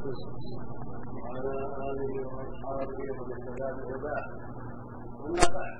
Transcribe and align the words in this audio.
وعلى 0.00 1.56
اله 1.88 2.14
واصحابه 2.26 2.98
ومن 3.10 3.32
اهتدى 3.36 3.68
بهداه 3.76 4.22
اما 5.26 5.46
بعد 5.56 5.74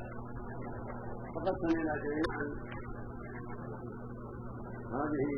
فقد 1.34 1.54
سمعنا 1.62 1.94
جميعا 2.04 2.44
هذه 4.96 5.28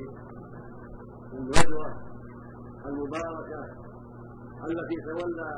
الندوه 1.33 1.87
المباركه 2.87 3.63
التي 4.67 4.97
تولى 5.07 5.51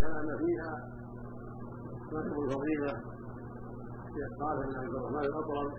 كلام 0.00 0.28
فيها 0.38 0.72
صاحب 2.10 2.34
الفضيله 2.42 2.92
الشيخ 4.06 4.30
صالح 4.40 4.66
بن 4.68 4.76
عبد 4.76 4.94
الرحمن 4.94 5.24
الاطرم 5.30 5.70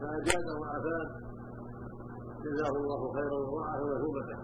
فاجاد 0.00 0.46
وافاد 0.60 1.27
جزاه 2.44 2.72
الله 2.80 3.12
خيرا 3.12 3.36
وضاعف 3.38 3.80
مثوبته 3.94 4.38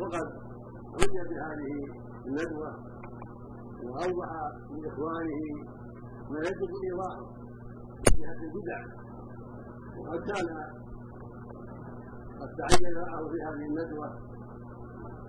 وقد 0.00 0.26
رجع 1.00 1.22
بهذه 1.30 1.72
الندوة 2.26 2.70
واوضح 3.84 4.30
لإخوانه 4.70 5.42
ما 6.30 6.38
يجب 6.38 6.70
إيضاحه 6.84 7.26
في 8.14 8.20
هذه 8.28 8.44
البدع. 8.48 8.80
وقد 9.98 10.20
كان 10.30 10.46
قد 12.40 12.50
تعين 12.58 12.94
معه 12.96 13.28
في 13.28 13.38
هذه 13.46 13.64
الندوة 13.70 14.08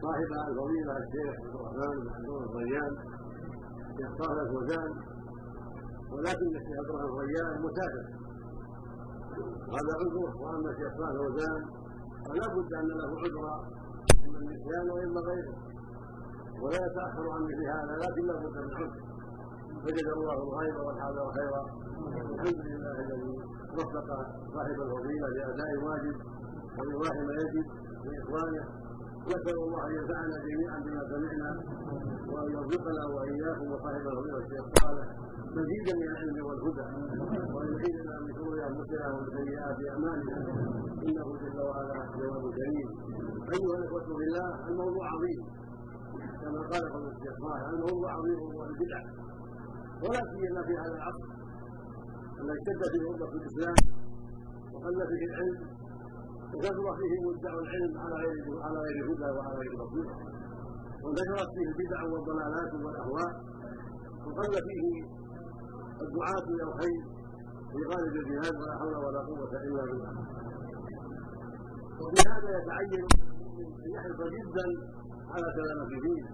صاحب 0.01 0.29
الفضيلة 0.49 0.93
الشيخ 0.97 1.35
عبد 1.45 1.55
الرحمن 1.55 1.99
بن 1.99 2.09
عبد 2.09 2.55
الريان 2.55 2.91
الشيخ 3.89 4.09
صالح 4.17 4.41
الفوزان 4.41 4.91
ولكن 6.11 6.47
الشيخ 6.59 6.77
عبد 6.79 6.89
الرحمن 6.89 7.19
الريان 7.19 7.61
مسافر. 7.61 8.28
وهذا 9.69 9.91
عذره 9.99 10.31
وأما 10.41 10.69
الشيخ 10.71 10.91
صالح 10.97 11.11
الفوزان 11.11 11.61
فلا 12.25 12.47
بد 12.55 12.73
أن 12.79 12.87
له 12.99 13.11
عذرا 13.23 13.55
أما 14.25 14.37
النسيان 14.43 14.85
واما 14.95 15.21
غيره. 15.29 15.55
ولا 16.61 16.79
يتأخر 16.87 17.25
عن 17.33 17.41
مثل 17.49 17.63
هذا 17.75 17.93
لكن 18.03 18.23
لا 18.29 18.35
بد 18.43 18.55
من 18.65 18.71
عذر. 18.77 18.91
وجد 19.85 20.07
الله 20.17 20.37
الغيب 20.47 20.75
والحاضر 20.85 21.25
خيرا. 21.37 21.61
الحمد 22.33 22.59
لله 22.69 22.95
الذي 23.05 23.33
وفق 23.77 24.07
صاحب 24.55 24.77
الفضيله 24.85 25.27
لأداء 25.35 25.69
الواجب 25.77 26.15
وايضاح 26.77 27.15
ما 27.27 27.33
يجب 27.41 27.65
لإخوانه. 28.05 28.65
نسأل 29.27 29.57
الله 29.63 29.87
أن 29.87 29.91
ينفعنا 29.99 30.37
جميعا 30.47 30.77
بما 30.85 31.01
سمعنا 31.13 31.51
وأن 32.31 32.51
يرزقنا 32.51 33.03
وإياكم 33.15 33.71
وصاحب 33.71 34.03
الفضيله 34.07 34.37
الشيخ 34.37 34.65
صالح 34.81 35.07
مزيدا 35.57 35.93
من 36.01 36.07
العلم 36.11 36.37
والهدى. 36.47 36.87
وان 37.55 37.71
من 38.23 38.33
شرور 38.35 38.57
انفسنا 38.69 39.05
ومن 39.13 39.27
سيئات 39.37 39.77
اعمالنا 39.91 40.37
إنه 41.07 41.27
جل 41.41 41.59
وعلا 41.69 41.99
جواب 42.19 42.43
كريم 42.57 42.89
أيها 43.55 43.75
الإخوة 43.79 44.07
بالله 44.17 44.49
الموضوع 44.69 45.05
عظيم. 45.13 45.41
كما 46.41 46.61
قال 46.71 46.83
فضل 46.93 47.09
الشيخ 47.15 47.35
صالح 47.43 47.67
الموضوع 47.73 48.09
عظيم 48.17 48.39
هو 48.55 48.63
البدع. 48.69 49.01
ولا 50.03 50.21
سيما 50.31 50.61
في 50.67 50.73
هذا 50.83 50.95
العصر. 50.99 51.27
الذي 52.41 52.57
اشتد 52.59 52.81
فيه 52.91 53.03
امه 53.09 53.31
الإسلام 53.39 53.77
وقل 54.73 54.99
فيه 55.11 55.25
العلم. 55.29 55.59
وكثر 56.53 56.87
فيه 56.99 57.13
مدع 57.27 57.53
العلم 57.63 57.97
على 58.03 58.15
غير 58.15 58.45
على 58.65 58.79
غير 58.85 58.97
هدى 59.09 59.29
وعلى 59.37 59.55
غير 59.61 59.71
بصيره 59.81 60.15
وانتشرت 61.03 61.49
فيه 61.55 61.67
البدع 61.71 61.99
والضلالات 62.11 62.71
والأهواء. 62.85 63.31
وقل 64.25 64.53
فيه 64.67 65.18
الدعاة 66.05 66.45
إلى 66.53 66.63
الخير 66.69 67.01
في 67.71 67.79
غالب 67.91 68.15
الجهاد 68.15 68.55
ولا 68.61 68.73
حول 68.79 68.95
ولا 69.05 69.19
قوة 69.29 69.51
إلا 69.67 69.83
بالله. 69.85 70.13
وبهذا 72.01 72.49
يتعين 72.59 73.03
أن 73.85 73.89
يحرص 73.95 74.19
جدا 74.37 74.65
على 75.33 75.47
سلامة 75.57 75.89
دينه 76.05 76.29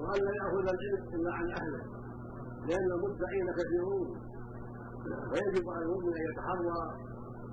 وأن 0.00 0.20
لا 0.26 0.32
يأخذ 0.40 0.66
العلم 0.74 1.02
إلا 1.14 1.32
عن 1.32 1.46
أهله 1.60 1.84
لأن 2.68 2.88
المدعين 2.92 3.46
كثيرون. 3.58 4.08
ويجب 5.30 5.68
على 5.70 5.84
المؤمن 5.84 6.14
أن 6.18 6.24
يتحرى 6.30 6.80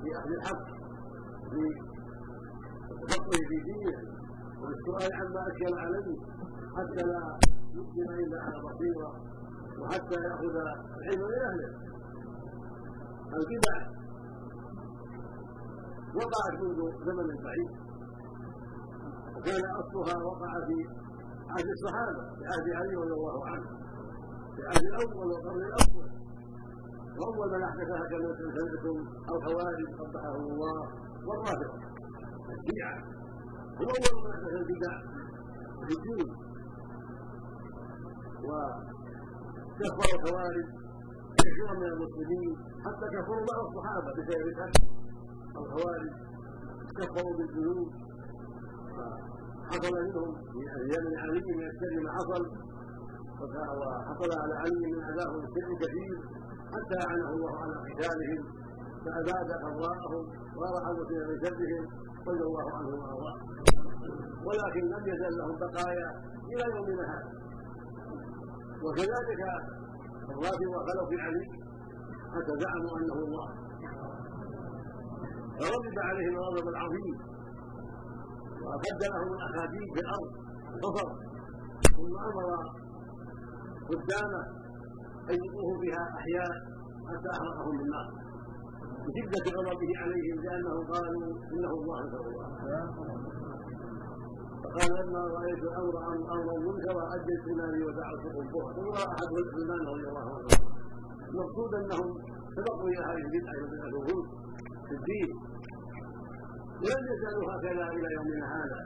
في 0.02 0.09
أهل 0.19 0.34
الحق 0.38 0.66
في 1.52 1.64
التفقه 2.92 3.40
في 3.50 3.58
دينه. 3.69 4.00
والسؤال 4.62 5.12
عما 5.19 5.42
أشكل 5.48 5.74
عليه 5.84 6.09
حتى 6.78 7.02
لا 7.08 7.38
يسلم 7.78 8.09
إلا 8.24 8.38
على 8.44 8.58
بصيرة. 8.66 9.37
وحتى 9.82 10.16
يأخذ 10.28 10.56
العلم 10.56 11.22
من 11.28 11.34
أهله. 11.48 11.70
البدع 13.38 13.78
وقعت 16.16 16.56
منذ 16.62 16.80
زمن 17.06 17.28
بعيد. 17.44 17.72
وكان 19.36 19.64
أصلها 19.82 20.24
وقع 20.24 20.52
في 20.68 20.78
عهد 21.50 21.68
الصحابة 21.76 22.22
في 22.38 22.44
عهد 22.52 22.68
علي 22.76 22.96
رضي 22.96 23.14
الله 23.14 23.48
عنه 23.48 23.68
في 24.56 24.62
عهد 24.68 24.84
الأول 24.92 25.28
والقرن 25.28 25.64
الأول. 25.72 26.10
وأول 27.20 27.48
من 27.54 27.64
أحدثها 27.64 28.04
كما 28.12 28.30
سمعتم 28.40 28.98
الخوارج 29.36 29.80
قبحهم 30.00 30.44
الله 30.52 30.82
والرافضه 31.28 31.80
الشيعه 32.54 32.98
هو 33.80 33.90
أول 33.98 34.24
من 34.24 34.32
أحدث 34.34 34.54
البدع 34.62 34.94
في 35.88 35.94
الدين. 35.98 36.30
كفر 39.82 40.08
الخوارج 40.16 40.68
كثيرا 41.40 41.74
من 41.82 41.88
المسلمين 41.94 42.52
حتى 42.86 43.06
كفروا 43.16 43.46
بعض 43.52 43.62
الصحابة 43.68 44.10
بسبب 44.18 44.48
الحق. 44.48 44.76
الخوارج 45.62 46.12
كفروا 47.00 47.34
بالذنوب 47.38 47.90
حصل 49.70 49.94
منهم 50.06 50.30
في 50.52 50.60
أيام 50.80 51.06
علي 51.24 51.48
من 51.58 51.66
الشر 51.72 51.96
ما 52.06 52.12
حصل. 52.18 52.44
وحصل 53.80 54.32
على 54.42 54.54
علي 54.64 54.86
من 54.94 55.02
عذاب 55.04 55.32
الشر 55.44 55.70
كثير. 55.82 56.16
حتى 56.74 56.98
اعنه 57.08 57.30
الله 57.30 57.54
على 57.62 57.76
قتالهم. 57.88 58.42
فاباد 59.06 59.50
قضاءهم 59.66 60.24
ورحم 60.60 60.98
من 61.30 61.38
شرهم 61.44 61.86
رضي 62.28 62.44
الله 62.50 62.68
عنهم 62.78 63.00
وارضاهم 63.00 63.48
ولكن 64.48 64.84
لم 64.94 65.04
يزل 65.12 65.38
لهم 65.38 65.56
بقايا 65.60 66.10
إلى 66.52 66.66
يومنا 66.76 67.06
هذا. 67.14 67.47
وكذلك 68.84 69.42
الرافضة 70.32 70.78
خلوا 70.88 71.08
في 71.10 71.16
علي 71.26 71.46
حتى 72.34 72.54
زعموا 72.64 72.94
أنه 73.00 73.18
الله. 73.28 73.48
فغضب 75.60 75.98
عليهم 76.10 76.34
الغضب 76.38 76.68
العظيم. 76.68 77.16
وأخد 78.64 79.00
لهم 79.04 79.30
الأخاديد 79.38 79.88
في 79.96 80.00
الأرض 80.06 80.32
كفر 80.84 81.10
ثم 81.98 82.14
أمر 82.30 82.48
قدامه 83.90 84.44
أن 85.30 85.36
يلقوه 85.46 85.72
بها 85.84 86.04
أحياء 86.20 86.52
حتى 87.10 87.30
أحرقهم 87.36 87.78
بالنار. 87.78 88.08
بشدة 89.08 89.46
غضبه 89.58 89.92
عليهم 90.02 90.38
لأنهم 90.46 90.84
قالوا 90.94 91.24
إنه 91.54 91.70
الله 91.80 92.00
الله 92.02 93.37
قال 94.76 94.90
لما 95.00 95.22
رأيت 95.38 95.62
الامر 95.70 95.96
أمرا 96.36 96.56
منكرا 96.68 97.04
اديت 97.16 97.42
ايماني 97.48 97.80
ودعوت 97.86 98.24
قبوها 98.36 98.74
ثم 98.76 98.88
رأى 98.98 99.06
أحد 99.14 99.32
الإيمان 99.44 99.82
رضي 99.92 100.06
الله 100.10 100.28
عنه. 100.36 100.48
المقصود 101.30 101.72
أنهم 101.82 102.08
سبقوا 102.56 102.90
إلى 102.90 103.04
هذه 103.10 103.24
البدعة 103.28 103.58
وبدعه 103.64 103.88
الغلو 103.88 104.20
في 104.88 104.94
الدين. 105.00 105.30
ولم 106.84 107.04
يزالوا 107.14 107.48
هكذا 107.54 107.86
إلى 107.98 108.08
يومنا 108.18 108.48
هذا. 108.58 108.80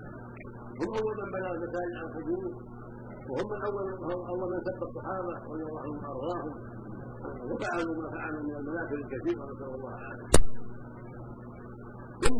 هم 0.80 0.90
أول 1.00 1.16
من 1.22 1.31
بنى 1.36 1.47
المساجد 1.56 1.94
على 1.98 2.08
الحدود 2.09 2.53
وهم 3.30 3.48
من 3.52 3.59
أول 3.68 3.84
أول 4.34 4.48
من 4.53 4.59
سب 4.68 4.81
الصحابة 4.90 5.34
رضي 5.52 5.63
الله 5.63 5.81
عنهم 5.81 6.00
وأرضاهم. 6.03 6.53
وفعلوا 7.52 7.96
ما 8.02 8.08
فعلوا 8.16 8.42
من 8.48 8.56
المناكر 8.56 8.96
الكثيره 8.96 9.44
نسال 9.52 9.75
الله 9.75 9.94
العافيه 10.00 10.28
ثم 12.24 12.40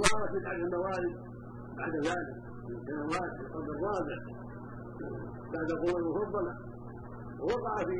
ظهرت 0.00 0.30
بدعة 0.36 0.52
الموالد 0.52 1.31
بعد 1.78 1.94
ذلك 2.08 2.30
من 2.68 2.76
سنوات 2.86 3.30
في 3.36 3.42
القرن 3.46 3.68
الرابع. 3.76 4.18
بعد 5.54 5.68
القرون 5.74 6.00
المفضلة 6.02 6.54
ووقع 7.40 7.76
في 7.88 7.98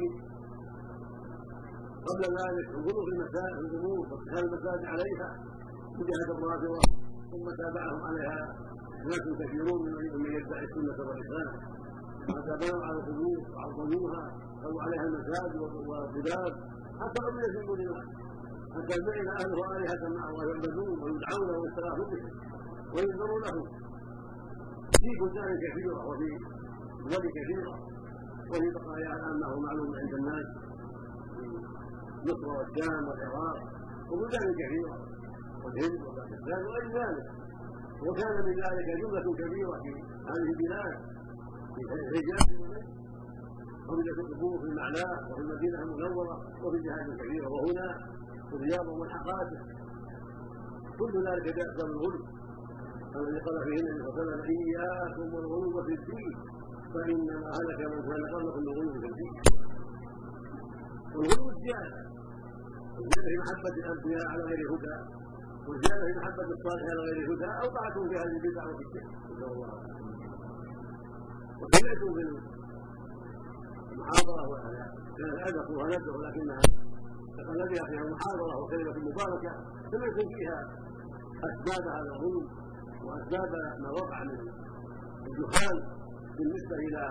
قبل 2.09 2.25
ذلك 2.41 2.69
الغلو 2.75 3.01
في 3.07 3.13
المساجد 3.17 3.59
القبور 3.65 3.99
واتخاذ 4.11 4.45
المساجد 4.45 4.85
عليها 4.95 5.29
من 5.97 6.05
جهة 6.11 6.31
الرافضة 6.37 6.81
ثم 7.31 7.47
تابعهم 7.63 8.01
عليها 8.09 8.43
ناس 9.05 9.25
كثيرون 9.41 9.81
من 10.23 10.27
يدعي 10.37 10.65
السنة 10.65 10.99
والإسلام. 11.09 11.53
حتى 12.29 12.53
بنوا 12.61 12.85
على 12.87 12.97
القبور 12.99 13.39
وعظموها 13.55 14.23
بنوا 14.63 14.83
عليها 14.83 15.03
المساجد 15.11 15.57
والقباب 15.89 16.53
حتى 17.01 17.23
يزيدوا 17.49 17.77
لله 17.77 18.03
حتى 18.75 18.95
جعل 19.07 19.29
اهلها 19.29 19.77
آلهة 19.77 20.09
مع 20.17 20.29
الله 20.31 20.45
يعبدون 20.51 21.03
ويدعون 21.03 21.49
ويستغاثون 21.61 22.07
بهم. 22.13 22.31
وينظر 22.95 23.31
له 23.45 23.57
في 25.03 25.11
بلدان 25.21 25.51
كثيرة 25.65 25.99
وفي 26.09 26.31
دول 27.11 27.25
كثيرة. 27.39 27.75
وفي 28.51 28.69
بقايا 28.77 29.13
أنه 29.31 29.51
معلوم 29.67 29.91
عند 30.01 30.15
الناس. 30.21 30.47
في 31.35 31.45
مصر 32.27 32.49
والشام 32.59 33.05
والعراق. 33.09 33.59
وبلدان 34.11 34.49
كثيرة. 34.61 34.97
والهند 35.65 36.01
وباكستان 36.07 36.61
وغير 36.67 36.89
ذلك. 36.99 37.27
وكان 38.07 38.35
من 38.47 38.55
ذلك 38.65 38.89
جملة 39.03 39.27
كبيرة 39.41 39.75
في 39.83 39.93
هذه 40.31 40.49
البلاد. 40.55 40.95
في 41.75 41.81
الحجاز 41.95 42.47
ومن 43.89 44.07
القبور 44.09 44.59
في 44.61 44.67
المعناه 44.73 45.15
وفي 45.31 45.41
المدينة 45.41 45.79
المنورة. 45.83 46.37
وفي 46.63 46.79
جهات 46.87 47.09
كثيرة. 47.21 47.49
وهنا 47.55 47.89
في 48.49 48.55
الرياض 48.57 48.87
والحقائق 49.01 49.51
كل 50.99 51.15
ذلك 51.29 51.47
بأسباب 51.57 51.91
الغلو 51.91 52.42
الذي 53.17 53.39
قال 53.47 53.57
فيه 53.65 53.77
النبي 53.81 53.99
صلى 54.03 54.09
الله 54.09 54.15
عليه 54.15 54.23
وسلم 54.23 54.43
إياكم 54.55 55.27
والغلو 55.35 55.83
في 55.87 55.93
الدين 55.99 56.33
فإنما 56.95 57.49
هلك 57.59 57.81
من 57.93 58.01
كان 58.09 58.23
قبلكم 58.35 58.61
بالغلو 58.65 58.93
في 59.03 59.07
الدين. 59.13 59.35
والغلو 61.15 61.47
الزيادة 61.55 62.01
الزيادة 63.01 63.29
في 63.29 63.37
محبة 63.43 63.75
الأنبياء 63.83 64.25
على 64.33 64.43
غير 64.51 64.61
هدى 64.75 64.97
والزيادة 65.69 66.05
في 66.09 66.13
محبة 66.21 66.49
الصالح 66.57 66.85
على 66.93 67.03
غير 67.09 67.19
هدى 67.33 67.49
أوقعتم 67.65 68.03
في 68.11 68.17
هذه 68.23 68.35
البدع 68.41 68.63
وفي 68.71 68.83
الشرك 68.87 69.07
نسأل 69.31 69.53
الله 69.53 69.73
وسمعتم 71.63 72.11
في 72.17 72.23
المحاضرة 73.93 74.43
كانت 75.19 75.39
أدق 75.49 75.69
وندر 75.71 76.13
ولكنها 76.17 76.61
تقلدها 77.39 77.85
فيها 77.91 78.05
محاضرة 78.15 78.55
وكلمة 78.63 78.97
مباركة 79.09 79.53
سمعتم 79.93 80.27
فيها 80.37 80.59
أسباب 81.49 81.85
هذا 81.97 82.11
الغلو. 82.17 82.43
وأسباب 83.07 83.53
ما 83.83 83.91
وقع 84.01 84.19
من 84.25 84.39
الجهال 85.29 85.77
بالنسبة 86.37 86.77
إلى 86.87 87.03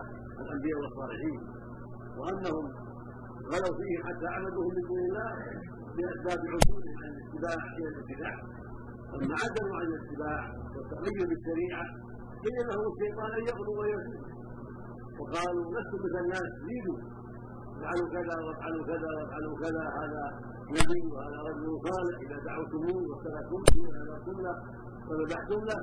الأنبياء 0.43 0.77
والصالحين. 0.81 1.39
وأنهم 2.19 2.65
غلوا 3.51 3.75
فيهم 3.79 4.01
حتى 4.07 4.27
عبدوهم 4.35 4.71
من 4.77 4.83
دون 4.89 5.01
الله 5.09 5.29
بأسباب 5.95 6.39
عدولهم 6.53 6.97
عن 7.03 7.09
الاتباع 7.15 7.59
إلى 7.77 7.87
الاتباع. 7.93 8.35
لما 9.13 9.35
عدلوا 9.43 9.75
عن 9.79 9.87
الاتباع 9.93 10.39
والتغير 10.75 11.27
بالشريعة 11.29 11.85
بين 12.43 12.59
لهم 12.69 12.85
الشيطان 12.93 13.31
أن 13.37 13.43
يغلوا 13.49 13.77
ويزيدوا 13.81 14.31
وقالوا 15.19 15.65
لستم 15.75 15.99
مثل 16.05 16.19
الناس 16.25 16.47
زيدوا 16.67 16.99
افعلوا 17.77 18.09
كذا 18.15 18.35
وافعلوا 18.45 18.85
كذا 18.91 19.09
وافعلوا 19.17 19.55
كذا 19.63 19.83
هذا 19.99 20.23
نبي 20.77 21.01
وهذا 21.13 21.39
رجل 21.49 21.67
صالح 21.87 22.15
إذا 22.25 22.37
دعوتموه 22.49 23.01
واختلفتم 23.09 23.61
ونذرتم 23.87 24.37
له 24.45 24.55
وذبحتم 25.11 25.61
له 25.69 25.79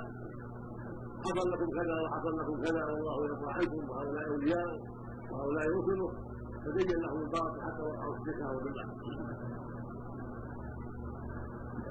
حصل 1.24 1.46
لكم 1.52 1.68
كذا 1.78 1.96
وحصل 2.04 2.32
لكم 2.40 2.56
كذا 2.64 2.82
والله 2.84 3.16
يرضى 3.26 3.48
عنكم 3.56 3.82
وهؤلاء 3.90 4.24
أولياء 4.32 4.68
وهؤلاء 5.30 5.64
رسله 5.78 6.08
تبين 6.64 7.00
لهم 7.04 7.20
الباطل 7.26 7.60
حتى 7.66 7.82
وقعوا 7.82 8.14
الشرك 8.16 8.40
والبدع. 8.50 8.84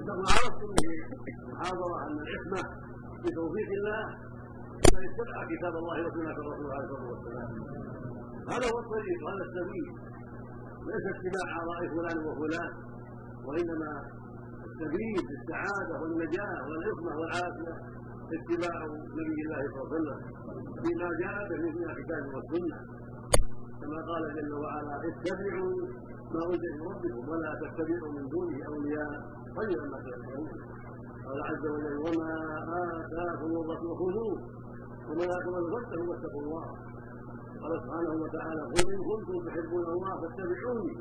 لقد 0.08 0.20
عرفتم 0.32 0.70
في 0.78 0.88
المحاضرة 1.44 1.96
ان 2.08 2.18
العصمه 2.26 2.62
بتوفيق 3.24 3.70
الله 3.80 4.02
من 4.94 5.02
اتبع 5.10 5.38
كتاب 5.52 5.74
الله 5.82 5.98
وسنه 6.08 6.32
الرسول 6.32 6.72
عليه 6.76 6.86
الصلاه 6.86 7.10
والسلام 7.12 7.50
هذا 8.52 8.66
هو 8.72 8.80
الطريق 8.84 9.20
وهذا 9.26 9.44
السبيل. 9.50 9.88
ليس 10.90 11.06
اتباع 11.14 11.48
اراء 11.62 11.82
فلان 11.96 12.18
وفلان 12.28 12.72
وإنما 13.48 13.92
السبيل 14.78 15.20
للسعاده 15.30 16.02
والنجاة 16.02 16.58
والعصمه 16.68 17.14
والعافية 17.20 17.74
اتباع 18.38 18.76
نبي 19.20 19.40
الله 19.46 19.62
صلى 19.74 19.82
الله 19.82 19.90
عليه 19.90 19.98
وسلم 19.98 20.20
فيما 20.84 21.10
جاء 21.22 21.38
به 21.50 21.64
من 21.78 21.90
الكتاب 21.90 22.24
والسنة. 22.36 22.80
كما 23.82 24.00
قال 24.10 24.24
جل 24.36 24.54
وعلا 24.54 24.96
اتبعوا 25.10 25.76
ما 26.34 26.42
أنزل 26.50 26.74
من 26.80 26.88
ربكم 26.92 27.30
ولا 27.30 27.52
تتبعوا 27.62 28.12
من 28.16 28.24
دونه 28.34 28.58
أولياء. 28.68 29.14
خيرا 29.58 29.86
ما 29.92 29.98
تذكرون 30.06 30.50
قال 31.26 31.40
عز 31.50 31.66
وجل 31.74 31.98
وما 32.06 32.34
آتاكم 32.84 33.52
الرسول 33.62 33.94
خذوه 34.02 34.38
وما 35.10 35.24
اتاكم 35.24 35.54
الرسول 35.56 36.10
واتقوا 36.10 36.42
الله. 36.46 36.68
قال 37.62 37.74
سبحانه 37.84 38.14
وتعالى 38.24 38.62
قل 38.62 38.86
إن 38.96 39.02
كنتم 39.10 39.38
تحبون 39.48 39.86
الله 39.96 40.14
فاتبعوني. 40.22 40.94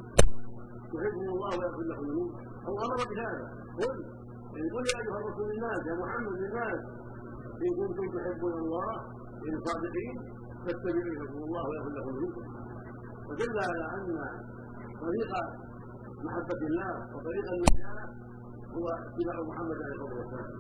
يحبهم 0.99 1.31
الله 1.37 1.53
ويغفر 1.59 1.85
لكم 1.91 2.05
ذنوبكم 2.11 2.39
أو 2.67 2.73
أمر 2.85 2.99
بهذا 3.11 3.45
قل. 3.81 3.97
ان 4.59 4.67
قل 4.75 4.85
يا 4.91 4.97
أيها 5.03 5.19
الرسول 5.21 5.49
الناس 5.57 5.81
يا 5.91 5.95
محمد 6.03 6.37
للناس 6.43 6.81
إن 7.65 7.71
كنتم 7.81 8.07
تحبون 8.17 8.55
الله 8.63 8.91
إن 9.47 9.55
صادقين 9.67 10.15
فاتبعوا 10.65 11.13
يحبكم 11.13 11.43
الله 11.49 11.63
ويغفر 11.69 11.93
لكم 11.97 12.11
ذنوبكم. 12.17 12.45
ودل 13.29 13.59
على 13.69 13.85
أن 13.97 14.09
طريق 15.05 15.31
محبة 16.27 16.61
الله 16.71 16.93
وطريق 17.15 17.47
النجاة 17.57 18.07
هو 18.77 18.87
اتباع 19.09 19.37
محمد 19.51 19.79
عليه 19.85 19.97
الصلاة 19.97 20.17
والسلام. 20.21 20.51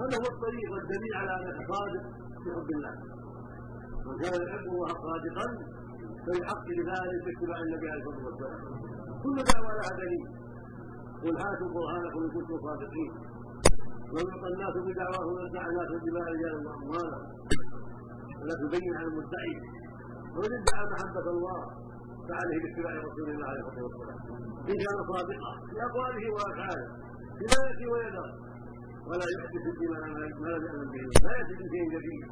هذا 0.00 0.16
هو 0.22 0.28
الطريق 0.34 0.66
والدليل 0.72 1.14
على 1.20 1.32
انك 1.38 1.58
صادق 1.72 2.04
في 2.42 2.48
حب 2.56 2.70
الله. 2.76 2.94
من 4.06 4.14
كان 4.22 4.34
يحب 4.46 4.66
الله 4.74 4.92
صادقا 5.06 5.46
فليحق 6.26 6.66
لذلك 6.78 7.24
اتباع 7.34 7.58
النبي 7.66 7.88
عليه 7.90 8.02
الصلاة 8.02 8.26
والسلام. 8.26 8.97
كل 9.22 9.36
دعوه 9.50 9.70
لها 9.78 9.92
دليل. 10.00 10.26
قل 11.22 11.34
هاتوا 11.42 11.68
برهانكم 11.74 12.20
إن 12.24 12.30
كنتم 12.36 12.58
صادقين. 12.66 13.12
لو 14.12 14.22
يعطى 14.28 14.48
الناس 14.52 14.74
بدعواهم 14.86 15.34
لادعى 15.38 15.68
الناس 15.70 15.88
بدماء 15.94 16.24
رجال 16.32 16.54
واموالا 16.66 17.18
ولا 18.40 18.54
تبين 18.62 18.94
على 18.98 19.08
المدعي 19.12 19.54
ومن 20.34 20.50
ادعى 20.58 20.84
محبة 20.92 21.26
الله 21.34 21.60
فعليه 22.28 22.58
باتباع 22.62 22.94
رسول 23.08 23.28
الله 23.30 23.46
عليه 23.50 23.64
الصلاة 23.68 23.84
والسلام. 23.84 24.20
إن 24.70 24.76
كان 24.84 24.98
صادقا 25.12 25.52
في 25.68 25.76
أقواله 25.88 26.24
وأفعاله 26.34 26.88
بما 27.38 27.56
ياتي 27.66 27.86
ويدر 27.92 28.28
ولا 29.08 29.26
يحدث 29.34 29.64
بما 29.80 30.00
ما 30.42 30.48
لم 30.54 30.64
يامن 30.68 30.88
به. 30.94 31.04
لا 31.24 31.32
يأتي 31.38 31.54
بشيء 31.60 31.86
جديد. 31.94 32.24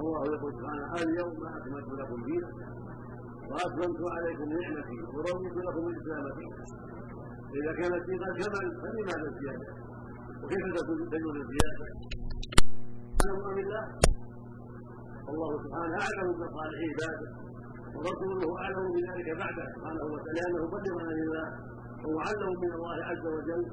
الله 0.00 0.22
يقول 0.34 0.52
سبحانه 0.58 0.94
اليوم 1.04 1.34
أكملت 1.58 1.88
لكم 2.00 2.18
دينكم. 2.28 2.85
واتممت 3.50 4.00
عليكم 4.16 4.46
نعمتي 4.54 4.96
ورضيت 5.14 5.56
لكم 5.66 5.84
الاسلام 5.88 6.24
دينا 6.38 6.64
إذا 7.58 7.72
كانت 7.80 8.02
في 8.06 8.14
قد 8.22 8.32
كمل 8.40 8.66
فلماذا 8.82 9.28
الزيادة؟ 9.32 9.68
وكيف 10.42 10.64
تكون 11.14 11.36
الزيادة؟ 11.44 11.86
أعلم 13.22 13.44
أم 13.50 13.58
الله؟ 13.64 13.84
الله 15.30 15.50
سبحانه 15.64 15.96
أعلم 16.06 16.28
بصالح 16.40 16.78
عباده 16.88 17.28
ورسوله 17.96 18.48
أعلم 18.62 18.84
بذلك 18.94 19.28
بعده 19.42 19.64
سبحانه 19.76 20.04
وتعالى 20.12 20.40
لأنه 20.40 20.62
بلغ 20.74 20.96
عن 21.08 21.18
الله 21.26 21.46
ومعلم 22.06 22.50
من 22.62 22.72
الله 22.78 22.96
عز 23.10 23.26
وجل 23.36 23.64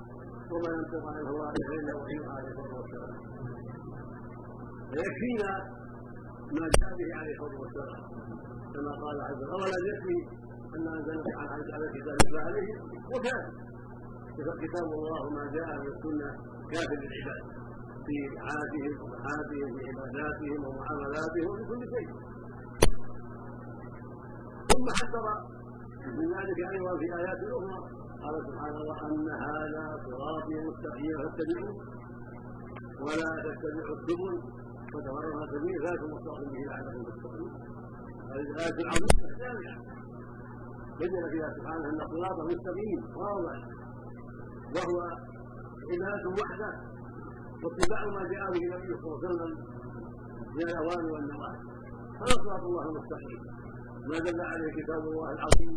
وما 0.52 0.70
ينطق 0.78 1.04
عن 1.16 1.26
الله 1.32 1.50
إلا 1.76 1.94
وحي 2.00 2.18
عليه 2.36 2.52
الصلاة 2.52 2.76
والسلام. 2.82 3.16
فيكفينا 4.92 5.52
ما 6.58 6.66
جاء 6.78 6.92
به 7.00 7.10
عليه 7.20 7.34
الصلاة 7.34 7.60
والسلام. 7.62 8.13
كما 8.74 8.92
قال 9.04 9.18
عز 9.28 9.42
وجل 9.44 9.52
أولا 9.56 9.80
يكفي 9.92 10.18
أن 10.76 10.88
انزلنا 10.96 11.32
على 11.74 11.86
كتاب 11.96 12.18
الله 12.28 12.42
عليه 12.50 12.72
وكان 13.14 13.44
كتاب 14.64 14.88
الله 14.98 15.20
وما 15.26 15.44
جاء 15.58 15.70
من 15.82 15.88
السنة 15.94 16.30
كاف 16.72 16.90
للعباد 17.02 17.44
في 18.08 18.18
عادهم 18.48 18.94
وصحاتهم 19.04 19.68
في 19.78 19.82
عباداتهم 19.90 20.60
ومعاملاتهم 20.68 21.48
وفي 21.52 21.64
كل 21.72 21.82
شيء. 21.94 22.10
ثم 24.72 24.86
حذر 25.00 25.26
من 26.18 26.26
ذلك 26.36 26.60
أيضا 26.74 26.94
في 27.02 27.08
آيات 27.20 27.42
أخرى 27.58 27.80
قال 28.24 28.36
سبحانه 28.48 28.82
وأن 28.90 29.28
هذا 29.48 29.84
صراطي 30.06 30.56
مستقيما 30.68 31.24
فاتبعوه 31.24 31.76
ولا 33.06 33.30
تتبعوا 33.46 33.96
السبل 33.98 34.34
فتفرق 34.94 35.40
سبيل 35.54 35.76
ذلك 35.88 36.02
مستقيم 36.14 36.50
به 36.54 36.64
لعلكم 36.70 37.04
تتقون. 37.10 37.52
هذه 38.34 38.52
الايه 38.54 38.80
العظيمه 38.86 39.26
الجامعة 39.32 39.78
بين 41.00 41.30
فيها 41.32 41.50
سبحانه 41.58 41.86
ان 41.90 42.00
صراط 42.14 42.38
مستقيم 42.52 43.00
واضح 43.22 43.60
وهو 44.76 44.98
عباده 45.92 46.30
وحده 46.42 46.72
واتباع 47.64 48.02
ما 48.16 48.24
جاء 48.32 48.44
به 48.54 48.62
النبي 48.68 48.94
صلى 49.02 49.06
الله 49.08 49.20
عليه 49.20 49.28
وسلم 49.30 49.52
من 50.58 50.66
الاوامر 50.70 51.12
والنواهي 51.14 51.60
هذا 52.22 52.36
صراط 52.46 52.64
الله 52.70 52.84
المستقيم 52.90 53.42
ما 54.10 54.18
دل 54.26 54.42
عليه 54.42 54.72
كتاب 54.80 55.02
الله 55.12 55.30
العظيم 55.38 55.74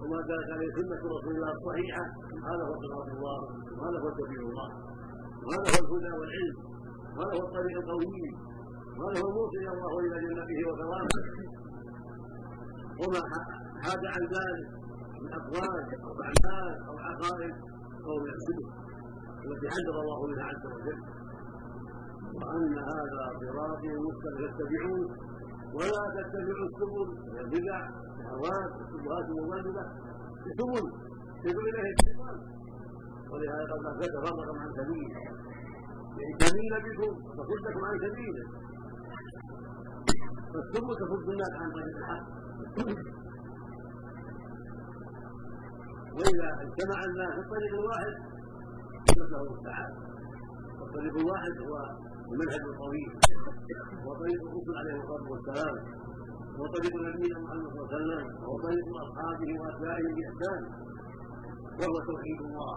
وما 0.00 0.18
دلت 0.30 0.48
عليه 0.54 0.70
سنه 0.78 1.02
رسول 1.16 1.34
الله 1.36 1.52
الصحيحه 1.58 2.04
هذا 2.48 2.62
هو 2.68 2.74
صراط 2.84 3.08
الله 3.16 3.38
وهذا 3.78 3.98
هو 4.04 4.10
سبيل 4.20 4.40
الله 4.48 4.68
وهذا 5.44 5.68
هو 5.74 5.96
الهدى 5.96 6.12
والعلم 6.20 6.56
وهذا 7.16 7.32
هو 7.40 7.46
الطريق 7.48 7.76
القويم 7.82 8.34
وهذا 8.98 9.20
هو 9.22 9.28
الموصل 9.30 9.56
إلى 9.62 9.72
الله 9.76 9.90
والى 9.96 10.16
جنته 10.24 10.58
وثوابه 10.68 11.43
وما 13.00 13.22
حاد 13.82 14.02
عن 14.14 14.22
ذلك 14.36 14.68
من 15.22 15.30
اقوال 15.40 15.84
أو 16.06 16.12
أعمال 16.28 16.74
أو 16.88 16.94
عقائد 17.08 17.54
أو 18.06 18.14
من 18.22 18.30
السلوك 18.36 18.72
التي 19.44 19.66
حذر 19.74 19.96
الله 20.02 20.26
منها 20.26 20.44
عز 20.50 20.66
وجل. 20.74 21.00
وأن 22.36 22.74
هذا 22.92 23.22
صراطي 23.40 23.90
مستقيم 24.06 24.50
فاتبعوه. 24.58 25.08
ولا 25.76 26.02
تتبعوا 26.14 26.66
السبل. 26.70 27.08
البدع 27.40 27.78
الشهوات 28.18 28.72
الشبهات 28.82 29.26
المضلله 29.30 29.84
سبل 30.58 30.84
يدعو 31.44 31.64
إليه 31.68 31.88
الشيطان. 31.94 32.36
ولهذا 33.30 33.74
قد 33.84 33.96
لا 34.00 34.06
تفرق 34.14 34.48
عن 34.62 34.70
سبيل 34.78 35.10
تميل 36.42 36.72
بكم 36.86 37.12
وتصدكم 37.38 37.82
عن 37.88 37.96
سبيله. 38.06 38.44
فالسم 40.52 40.86
تصد 41.00 41.28
الناس 41.34 41.52
عن 41.60 41.70
طريق 41.76 41.96
الحق. 42.02 42.43
وإذا 46.16 46.48
اجتمع 46.64 46.98
الناس 47.08 47.30
في 47.34 47.40
الطريق 47.44 47.72
الواحد 47.80 48.12
نسال 49.10 49.46
السعاده 49.56 49.98
الطريق 50.86 51.14
الواحد 51.22 51.52
هو 51.66 51.74
المنهج 52.32 52.62
الطويل 52.72 53.10
هو 54.04 54.10
طريق 54.22 54.40
الرسل 54.48 54.74
عليه 54.80 54.96
الصلاة 55.02 55.26
والسلام 55.32 55.76
هو 56.58 56.64
طريق 56.76 56.92
نبينا 57.08 57.38
محمد 57.44 57.66
صلى 57.70 57.80
الله 57.80 57.88
عليه 57.94 57.96
وسلم 57.96 58.24
وهو 58.42 58.56
طريق 58.66 58.86
أصحابه 59.04 59.50
واتباعه 59.60 60.06
بإحسان. 60.16 60.62
وهو 61.78 61.96
توحيد 62.10 62.40
الله 62.48 62.74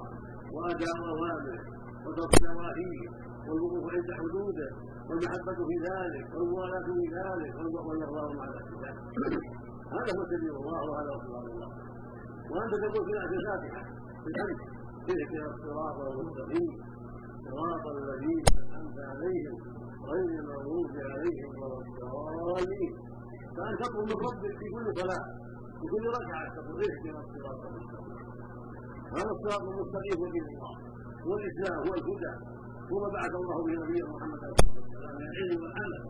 وأداء 0.56 0.98
أوامره 1.13 1.62
وترك 2.06 2.34
نواهيه 2.48 3.08
والوقوف 3.48 3.86
عند 3.94 4.10
حدوده 4.20 4.70
والمحبة 5.10 5.60
في 5.70 5.75
ذلك 5.89 6.25
والموالاة 6.36 6.88
في 6.98 7.06
ذلك 7.20 7.53
والإرضاء 7.88 8.29
مع 8.39 8.46
ذلك. 8.56 9.44
هذا 9.96 10.12
هو 10.17 10.24
سبيل 10.32 10.53
الله 10.62 10.79
وهذا 10.89 11.10
هو 11.13 11.20
صراط 11.27 11.46
الله 11.53 11.70
وأنت 12.51 12.74
تقول 12.84 13.03
في 13.08 13.13
الفاتحة 13.39 13.82
في 14.24 14.29
الأمس 14.34 14.60
اهدنا 15.12 15.48
الصراط 15.56 15.98
المستقيم. 16.12 16.72
صراط 17.48 17.84
الذين 17.96 18.44
أنعمت 18.63 18.98
عليهم 19.12 19.56
غير 20.12 20.29
المغضوب 20.41 20.91
عليهم 21.13 21.50
ولا 21.62 21.77
الضالين. 21.84 22.94
فأن 23.56 23.74
تطلب 23.82 24.06
من 24.12 24.17
ربك 24.27 24.53
في 24.60 24.65
كل 24.75 24.86
صلاة. 25.01 25.25
في 25.79 25.86
كل 25.94 26.06
ركعة 26.17 26.46
تقول 26.56 26.79
اهدنا 26.88 27.20
الصراط 27.25 27.60
المستقيم. 27.70 28.20
هذا 29.17 29.32
الصراط 29.36 29.63
المستقيم 29.72 30.15
هو 30.20 30.27
دين 30.36 30.46
الله. 30.53 30.74
هو 31.25 31.34
الإسلام 31.39 31.77
هو 31.88 31.94
الهدى. 32.00 32.34
هو 32.91 32.96
ما 33.03 33.10
بعث 33.15 33.34
الله 33.41 33.58
به 33.65 33.74
نبينا 33.84 34.08
محمد 34.15 34.39
عليه 34.44 34.53
وسلم 34.53 35.12
من 35.17 35.24
العلم 35.32 35.60
والعمل 35.63 36.01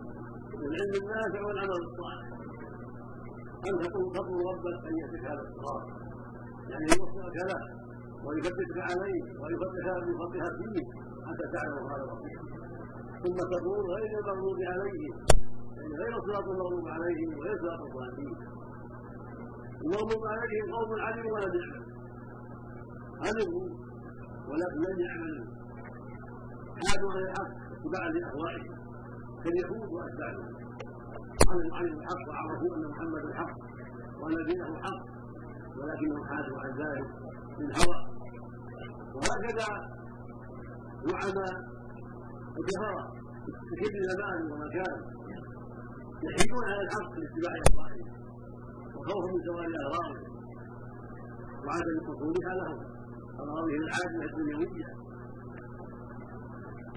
العلم 0.70 0.94
النافع 1.02 1.42
والعمل 1.48 1.80
الصالح. 1.90 2.37
أن 3.68 3.74
تطلب 3.84 4.28
ربك 4.50 4.78
أن 4.88 4.94
يهدك 5.02 5.24
هذا 5.32 5.44
الصراط؟ 5.48 5.84
يعني 6.72 6.86
يوفقك 6.94 7.38
له 7.50 7.62
ويثبتك 8.26 8.78
عليه 8.90 9.22
ويفتح 9.42 9.86
بفضلها 10.08 10.50
فيه 10.58 10.86
حتى 11.28 11.46
تعلم 11.54 11.84
هذا 11.92 12.04
الرسول 12.08 12.38
ثم 13.24 13.38
تقول 13.56 13.82
غير 13.96 14.12
المغضوب 14.20 14.60
عليهم. 14.74 15.16
يعني 15.78 15.94
غير 16.02 16.14
صراط 16.28 16.46
المغضوب 16.54 16.88
عليهم 16.88 17.30
وغير 17.38 17.56
صراط 17.64 17.82
الضالين 17.88 18.36
المغضوب 19.86 20.24
عليهم 20.34 20.66
قوم 20.76 20.90
علموا 21.06 21.32
ولم 21.36 21.54
يعملوا 21.62 21.98
علموا 23.26 23.68
لم 24.86 25.00
يعملوا 25.06 25.46
حادوا 26.82 27.12
عن 27.14 27.22
الحق 27.24 27.52
اتباعا 27.74 28.10
لاهوائهم 28.10 28.76
كاليهود 29.44 29.90
وأتباعهم. 29.96 30.54
علموا 31.52 31.78
عن 31.78 31.86
الحق 31.86 32.24
وعرفوا 32.30 32.76
أن 32.76 32.84
محمد 32.92 33.24
الحق 33.30 33.56
وان 34.22 34.36
دينه 34.50 34.70
حق 34.86 35.02
ولكنهم 35.78 36.24
حادوا 36.30 36.58
عن 36.64 36.72
ذلك 36.82 37.08
بالهوى 37.58 38.00
وهكذا 39.16 39.68
زعماء 41.12 41.54
في 43.68 43.76
كل 43.82 43.96
زمان 44.12 44.52
ومكان 44.52 44.96
يحيدون 46.26 46.64
على 46.72 46.82
الحق 46.86 47.12
لاتباع 47.20 47.54
اهوائهم 47.64 48.08
وخوفا 48.96 49.28
من 49.34 49.42
زوال 49.48 49.72
اهوائهم 49.82 50.24
وعدم 51.66 51.98
حصولها 52.08 52.54
لهم 52.60 52.80
اغراضهم 53.40 53.82
العاجله 53.84 54.26
الدنيوية. 54.32 54.90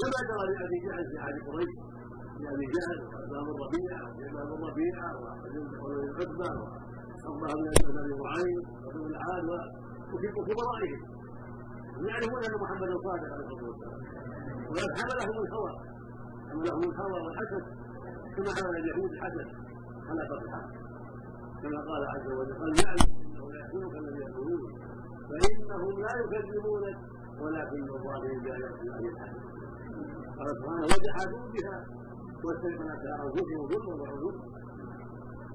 كما 0.00 0.18
جرى 0.28 0.44
لأبي 0.54 0.78
جهل 0.86 1.04
في 1.10 1.16
عهد 1.24 1.36
قريش 1.48 1.72
لابي 2.44 2.66
جهل 2.74 2.98
وابان 3.06 3.46
الربيع 3.54 3.96
وابان 4.08 4.48
الربيع 4.58 4.96
وابن 5.20 6.02
العتبه 6.08 6.50
وعبد 7.42 7.74
بن 7.86 7.98
ابي 8.04 8.14
معين 8.24 8.58
وابن 8.84 9.02
العاد 9.10 9.48
وكبرائهم 10.12 11.00
يعرفون 12.08 12.44
ان 12.48 12.54
محمدا 12.62 12.94
صادق 13.06 13.32
عليه 13.32 13.46
الصلاه 13.46 13.68
والسلام 13.68 14.00
ولكن 14.70 14.94
حملهم 15.00 15.36
الهوى 15.46 15.72
حملهم 16.50 16.82
الهوى 16.90 17.18
والحسد 17.24 17.64
كما 18.36 18.50
حمل 18.56 18.76
اليهود 18.82 19.10
الحسد 19.12 19.48
على 20.08 20.22
الحق 20.22 20.68
كما 21.62 21.78
قال 21.90 22.02
عز 22.14 22.26
وجل 22.38 22.54
قد 22.62 22.72
يعلم 22.84 23.08
انه 23.26 23.52
لا 23.52 23.58
يحزنك 23.60 23.94
الذي 24.02 24.20
يقولون 24.30 24.62
فإنهم 25.30 26.00
لا 26.04 26.12
يكذبونك 26.20 26.98
ولكن 27.40 27.82
الظالمين 27.96 28.42
بايات 28.42 28.80
الله 28.80 28.98
يجحدون 29.08 29.42
قال 30.38 30.48
سبحانه 30.58 30.84
وجحدوا 30.84 31.48
بها 31.54 31.99
واستيقنت 32.44 33.02
انفسهم 33.24 33.62
ظلما 33.72 33.94
وعلوا 34.02 34.32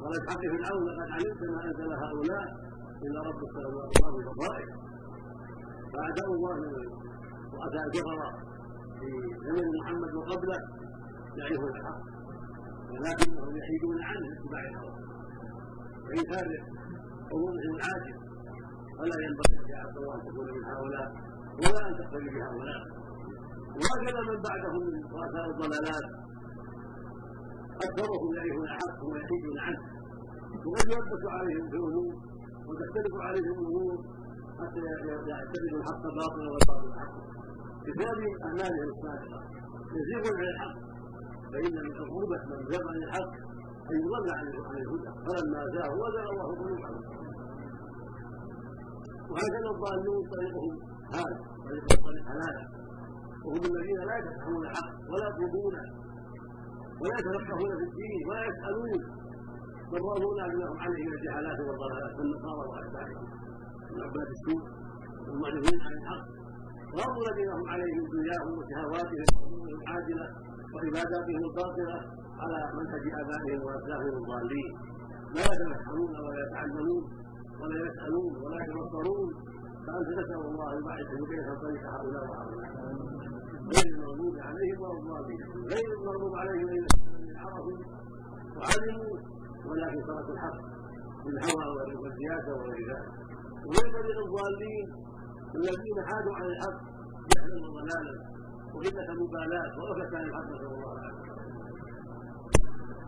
قال 0.01 0.13
الحق 0.21 0.41
فرعون 0.53 0.83
لقد 0.87 1.09
علمت 1.15 1.41
ما 1.55 1.61
انزل 1.65 1.91
هؤلاء 2.03 2.45
الا 3.05 3.19
رب 3.29 3.39
السماوات 3.47 3.89
والارض 3.95 4.17
بصائر 4.29 4.67
فاعداء 5.93 6.27
الله 6.35 6.57
واتى 7.57 7.79
الكفر 7.85 8.19
في 8.99 9.09
زمن 9.47 9.67
محمد 9.79 10.13
وقبله 10.19 10.59
يعرفون 11.37 11.69
الحق 11.79 12.01
ولكنهم 12.91 13.57
يحيدون 13.57 13.97
عنه 14.09 14.27
اتباع 14.35 14.63
الهوى 14.69 14.93
وإنكار 16.05 16.47
حضورهم 17.29 17.73
العاجل 17.75 18.15
فلا 18.97 19.17
ينبغي 19.25 19.55
يا 19.73 19.77
عبد 19.83 19.97
الله 19.97 20.15
إن 20.15 20.21
تكون 20.27 20.47
من 20.57 20.63
هؤلاء 20.73 21.07
ولا 21.63 21.81
أن 21.89 21.93
تقتدي 21.99 22.29
بهؤلاء 22.35 22.81
وهكذا 23.79 24.21
من 24.29 24.41
بعدهم 24.47 24.81
من 24.93 25.01
رؤساء 25.15 25.45
الضلالات 25.51 26.24
اكثرهم 27.83 28.33
يعرفون 28.35 28.63
الحق 28.65 28.99
ويحيدون 29.05 29.57
عنه 29.65 29.81
وقد 30.65 30.87
يلبس 30.93 31.23
عليهم 31.37 31.69
في 31.69 31.75
الأمور 31.75 32.13
وتختلف 32.67 33.13
عليهم 33.27 33.57
الأمور 33.63 33.97
حتى 34.59 34.79
يعتقدوا 35.31 35.77
الحق 35.79 36.03
باطلا 36.19 36.47
والباطل 36.53 36.91
حقا. 36.99 37.21
بسبب 37.85 38.19
اعمالهم 38.47 38.89
الصادقه 38.95 39.39
يزيغون 39.97 40.37
عن 40.41 40.47
الحق 40.53 40.77
فإن 41.51 41.73
من 41.85 41.93
عقوبه 42.01 42.39
من 42.49 42.59
زاغ 42.71 42.87
عن 42.93 43.03
الحق 43.07 43.33
ان 43.91 43.97
يضل 44.05 44.27
عن 44.37 44.47
الهدى. 44.47 45.11
فلما 45.25 45.61
زاغوا 45.75 46.07
وزاغ 46.07 46.29
الله. 46.33 46.45
قلوبهم 46.59 47.25
وهكذا 49.31 49.69
الضالون 49.75 50.21
طريقهم 50.33 50.73
هذا 51.13 51.37
طريق 51.67 51.85
طريق 52.07 52.25
حلاله 52.31 52.63
وهم 53.45 53.63
الذين 53.71 53.99
لا 54.09 54.15
يتفهمون 54.19 54.65
الحق 54.65 54.91
ولا 55.11 55.27
يطلبونه 55.29 56.04
ولا 57.01 57.15
يتفقهون 57.19 57.71
في 57.79 57.85
الدين 57.89 58.19
ولا 58.27 58.41
رأوا 60.41 60.59
لهم 60.63 60.77
عليه 60.83 61.03
من 61.07 61.13
الجهالات 61.17 61.59
والضلالات. 61.67 62.13
والنصارى 62.19 62.63
واتباعهم 62.71 63.25
من 63.91 63.99
عباد 64.07 64.27
السوء 64.35 64.63
والمعرضين 65.27 65.79
عن 65.85 65.93
الحق. 65.99 66.25
رأوا 66.99 67.19
الذين 67.23 67.49
هم 67.57 67.65
عليه 67.73 67.93
من 67.99 68.07
دنياهم 68.15 68.51
وشهواتهم 68.59 69.27
وأمورهم 69.35 69.75
العاجلة 69.81 70.25
وعباداتهم 70.73 71.41
الباطلة 71.49 71.97
على 72.41 72.59
منهج 72.77 73.03
آبائهم 73.21 73.59
واسلافهم 73.65 74.15
الضالين. 74.21 74.71
لا 75.35 75.43
يتفهمون 75.51 76.13
ولا 76.25 76.39
يتعلمون 76.45 77.03
ولا 77.61 77.77
يسألون 77.87 78.31
ولا 78.43 78.57
يتبصرون. 78.63 79.29
فانت 79.85 80.09
نسال 80.19 80.41
الله 80.49 80.67
ان 80.73 80.77
يبعث 80.79 81.09
بكيف 81.21 81.47
طريق 81.63 81.83
هؤلاء 81.95 82.23
وهؤلاء. 82.29 82.69
المغضوب 84.35 84.47
عليهم 84.49 84.81
ولا 84.81 84.99
الضالين 84.99 85.41
غير 85.71 85.89
المغضوب 85.99 86.33
عليهم 86.35 86.67
الذين 86.69 87.37
عرفوا 87.43 87.77
وعلموا 88.57 89.15
ولكن 89.69 89.99
تركوا 90.07 90.33
الحق 90.35 90.57
بالهوى 91.25 91.65
والسياسة 92.03 92.51
وغير 92.57 92.81
ذلك 92.91 93.07
وغير 93.65 93.87
طريق 93.97 94.17
الضالين 94.25 94.87
الذين 95.55 95.97
حادوا 96.09 96.33
عن 96.39 96.45
الحق 96.53 96.77
جهلا 97.31 97.57
وضلالا 97.67 98.13
وقلة 98.75 99.09
مبالاه 99.23 99.71
وغفله 99.79 100.17
عن 100.17 100.23
الحق 100.29 100.45
نسأل 100.53 100.67
الله 100.75 100.91
العافية. 100.93 101.35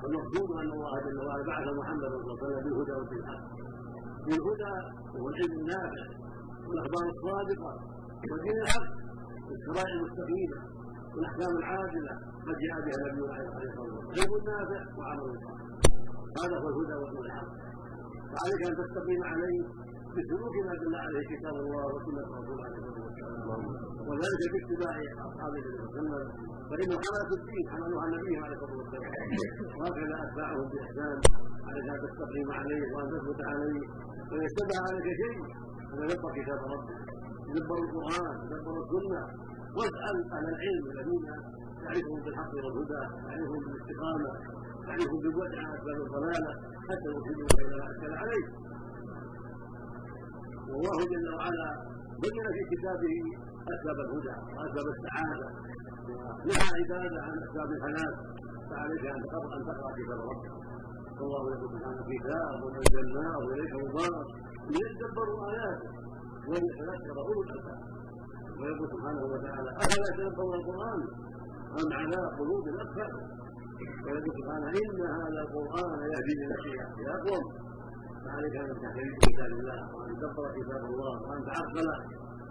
والمقصود 0.04 0.50
أن 0.62 0.70
الله 0.78 0.94
جل 1.06 1.20
وعلا 1.28 1.44
بعث 1.52 1.66
محمدا 1.80 2.08
صلى 2.10 2.20
الله 2.24 2.38
عليه 2.38 2.48
وسلم 2.48 2.64
بالهدى 2.66 2.94
وبالحق 3.02 3.44
بالهدى 4.26 4.74
وهو 5.14 5.28
العلم 5.30 5.54
النافع 5.62 6.06
والأخبار 6.68 7.06
الصادقة 7.16 7.72
ودين 8.32 8.58
الحق 8.64 8.88
والشرائع 9.50 9.94
المستقيمة. 9.98 10.58
والاحكام 11.18 11.54
العادلة 11.62 12.14
قد 12.48 12.58
جاء 12.64 12.78
بها 12.86 12.98
النبي 13.10 13.28
عليه 13.34 13.48
الصلاة 13.50 13.94
والسلام. 13.96 14.06
علم 14.18 14.34
نافع 14.50 14.82
وعمل 14.98 15.30
صالح 15.44 15.68
هذا 16.40 16.56
هو 16.62 16.68
الهدى 16.72 16.96
وهو 17.02 17.20
الحق. 17.26 17.52
فعليك 18.32 18.62
أن 18.70 18.76
تستقيم 18.82 19.22
عليه 19.32 19.62
بسلوك 20.16 20.56
ما 20.68 20.74
دل 20.82 20.96
عليه 21.06 21.26
كتاب 21.34 21.56
الله 21.64 21.86
وسنة 21.96 22.24
رسول 22.38 22.60
عليه 22.66 22.78
الصلاة 22.82 23.06
والسلام. 23.06 23.62
وذلك 24.08 24.42
باتباع 24.54 24.96
أصحاب 25.28 25.52
النبي 25.60 25.78
صلى 25.78 26.00
الله 26.00 26.18
عليه 26.18 26.26
وسلم. 26.26 26.28
فانه 26.70 26.96
حمله 27.04 27.32
الدين 27.40 27.66
حملوها 27.74 28.06
النبي 28.10 28.36
عليه 28.44 28.56
الصلاة 28.58 28.76
والسلام. 28.80 29.12
وهكذا 29.78 30.16
أتباعهم 30.24 30.66
بإحسان. 30.72 31.18
عليك 31.68 31.88
أن 31.94 32.00
تستقيم 32.06 32.48
عليه 32.60 32.84
وأن 32.94 33.08
تثبت 33.14 33.40
عليه. 33.52 33.82
وان 34.30 34.42
يتبع 34.48 34.78
عليك 34.88 35.08
شيء 35.22 35.38
فيدبر 35.90 36.30
كتاب 36.38 36.60
ربك. 36.74 37.00
يدبر 37.50 37.78
القرآن 37.86 38.36
يدبر 38.46 38.76
السنة. 38.84 39.47
واسأل 39.78 40.16
أهل 40.36 40.46
العلم 40.54 40.84
الذين 40.94 41.26
يعرفهم 41.84 42.20
بالحق 42.26 42.52
والهدى 42.66 43.04
يعرفهم 43.28 43.60
بالاستقامة 43.66 44.30
يعرفهم 44.88 45.20
بالبعد 45.24 45.54
عن 45.62 45.68
أسباب 45.78 45.98
الضلالة 46.06 46.52
حتى 46.90 47.08
يفيدوك 47.16 47.52
إلى 47.66 47.76
ما 47.82 47.86
اشكل 47.92 48.14
عليك 48.22 48.48
والله 50.72 50.98
جل 51.12 51.28
وعلا 51.38 51.70
بين 52.24 52.38
في 52.56 52.62
كتابه 52.72 53.16
أسباب 53.76 53.98
الهدى 54.06 54.36
وأسباب 54.56 54.86
السعادة 54.96 55.48
ونهى 56.44 56.68
عباده 56.78 57.20
عن 57.26 57.34
أسباب 57.46 57.70
الهلاك 57.78 58.16
فعليك 58.70 59.06
أن 59.16 59.22
تقرا 59.24 59.56
أن 59.58 59.62
تقرأ 59.70 59.92
كتاب 60.00 60.20
ربك. 60.30 60.52
والله 61.22 61.44
يقول 61.54 61.70
سبحانه 61.76 62.04
كتاب 62.14 62.58
انزلناه 62.80 63.38
إليك 63.54 63.74
مبارك 63.86 64.28
ليتدبروا 64.74 65.40
آياته. 65.52 65.90
وليتذكر 66.50 67.16
اولو 67.22 67.42
الالباب 67.44 67.80
ويقول 68.60 68.88
سبحانه 68.94 69.24
وتعالى 69.34 69.70
أفلا 69.84 70.06
يتدبرون 70.10 70.56
القرآن؟ 70.60 71.00
ام 71.80 71.90
على 72.00 72.20
قلوب 72.40 72.66
أكثر 72.86 73.10
ويقول 74.04 74.34
سبحانه 74.40 74.68
إن 74.82 75.00
هذا 75.22 75.40
القرآن 75.46 76.00
يهدي 76.14 76.34
للتي 76.40 76.74
هي 77.00 77.08
اقوم 77.18 77.44
فعليك 78.26 78.56
أن 78.56 78.70
تحترم 78.82 79.16
كتاب 79.26 79.52
الله 79.60 79.80
وأن 79.96 80.14
تقرأ 80.24 80.50
كتاب 80.60 80.84
الله 80.92 81.16
وأن 81.28 81.42
تعقل. 81.50 81.88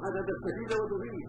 هذا 0.05 0.21
تستفيد 0.31 0.71
وتفيد. 0.81 1.29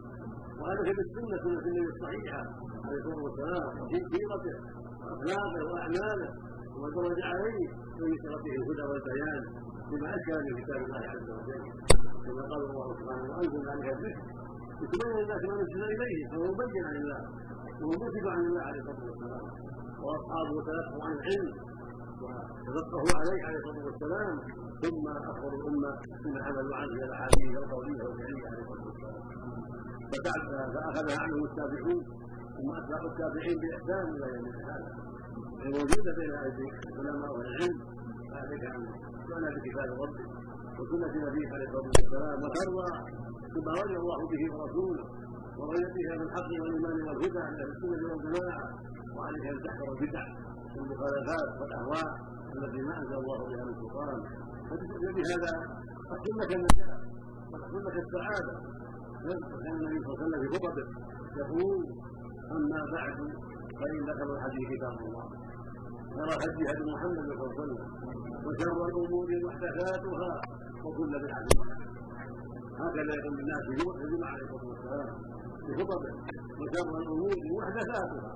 وهذا 0.59 0.81
في 0.97 1.01
السنة 1.07 1.37
سنه 1.43 1.59
النبي 1.71 1.89
الصحيحة. 1.95 2.41
عليه 2.85 2.99
الصلاة 3.01 3.21
والسلام 3.25 3.71
وفي 3.81 3.97
سيرته 4.11 4.55
واخلاقه 5.03 5.61
واعماله 5.71 6.29
وما 6.73 6.87
درج 6.95 7.19
عليه 7.31 7.65
ويسر 7.99 8.33
به 8.43 8.53
الهدى 8.59 8.83
والبيان. 8.89 9.43
بما 9.89 10.09
اشكى 10.15 10.37
من 10.45 10.53
كتاب 10.61 10.79
الله 10.85 11.03
عز 11.13 11.29
وجل. 11.37 11.63
كما 12.25 12.43
قال 12.51 12.61
الله 12.69 12.87
سبحانه 12.99 13.25
وأنزل 13.31 13.69
عليها 13.73 13.93
الذكر. 13.97 14.46
لتبين 14.81 15.17
الناس 15.23 15.41
ما 15.49 15.55
نزل 15.61 15.83
اليه 15.93 16.19
فهو 16.31 16.45
مبين 16.53 16.83
عن 16.89 16.95
الله 17.01 17.19
وهو 17.81 17.93
مسجد 18.05 18.25
عن 18.33 18.39
الله 18.49 18.61
عليه 18.69 18.81
الصلاه 18.81 19.05
والسلام 19.09 19.43
واصحابه 20.03 20.55
تلقوا 20.67 21.03
عن 21.07 21.13
العلم 21.19 21.49
وتفقهوا 22.21 23.15
عليه 23.21 23.41
عليه 23.47 23.57
الصلاه 23.57 23.85
والسلام 23.85 24.35
ثم 24.83 25.05
اخبروا 25.31 25.59
الامه 25.61 25.91
بما 26.23 26.39
عملوا 26.47 26.75
عنه 26.75 26.93
من 26.93 27.03
الاحاديث 27.03 27.57
القوليه 27.63 28.01
والفعليه 28.03 28.47
عليه 28.51 28.63
الصلاه 28.63 28.85
والسلام 28.87 29.23
فاخذها 30.73 31.17
عنهم 31.23 31.43
التابعون 31.49 32.03
ثم 32.57 32.69
اتباع 32.79 33.01
التابعين 33.11 33.57
باحسان 33.61 34.05
إلى 34.15 34.27
يوم 34.35 34.45
هذا 34.69 34.89
الموجوده 35.65 36.11
بين 36.19 36.31
ايدي 36.43 36.67
العلماء 36.99 37.31
والعلم 37.37 37.77
فعليك 38.31 38.63
ان 38.75 38.81
تعنى 39.29 39.49
بكتاب 39.55 39.89
ربك 40.03 40.27
وسنه 40.79 41.29
نبيك 41.29 41.49
عليه 41.53 41.67
الصلاه 41.67 41.87
والسلام 41.97 42.37
وترضى 42.43 42.89
بما 43.57 43.71
رضي 43.81 43.95
الله 44.01 44.19
به 44.31 44.43
ورسوله 44.55 45.05
ورضي 45.57 45.83
بها 45.95 46.13
بالحق 46.19 46.49
والايمان 46.61 46.97
والهدى 47.07 47.39
عن 47.47 47.53
أهل 47.61 47.69
السنة 47.73 48.03
والجماعه 48.11 48.65
وعليك 49.15 49.45
أن 49.53 49.57
تحذر 49.65 49.89
البدع 49.93 50.23
والمخالفات 50.75 51.49
والأهواء 51.59 52.07
التي 52.55 52.81
ما 52.87 52.93
أنزل 53.01 53.17
الله 53.21 53.39
بها 53.49 53.63
من 53.67 53.73
سلطان. 53.81 54.19
فتجد 54.69 55.03
بهذا 55.17 55.53
تحصل 56.09 56.35
لك 56.41 56.51
النجاة 56.57 56.97
وتحصل 57.51 57.81
لك 57.87 57.95
السعادة. 58.05 58.55
وكان 59.53 59.75
النبي 59.79 59.99
صلى 60.03 60.13
الله 60.13 60.17
عليه 60.19 60.27
وسلم 60.27 60.41
في 60.43 60.47
خطبه 60.55 60.85
يقول 61.41 61.79
أما 62.57 62.81
بعد 62.95 63.17
فإن 63.79 64.05
خير 64.17 64.29
الحديث 64.37 64.65
كتاب 64.73 64.93
الله. 65.07 65.25
خير 66.15 66.29
الهدي 66.37 66.63
هدي 66.69 66.83
محمد 66.93 67.25
صلى 67.27 67.33
الله 67.33 67.51
عليه 67.53 67.63
وسلم 67.63 67.81
وشر 68.45 68.77
الأمور 68.89 69.27
محدثاتها 69.47 70.31
وكل 70.85 71.11
بدعة. 71.23 71.47
هكذا 72.81 73.11
يقول 73.19 73.39
الناس 73.43 73.61
في 73.67 73.73
الجمعه 74.05 74.29
عليه 74.33 74.43
الصلاة 74.45 74.65
والسلام 74.71 75.09
في 75.65 75.71
خطبه. 75.79 76.11
وشر 76.59 76.89
الأمور 77.01 77.35
محدثاتها. 77.57 78.31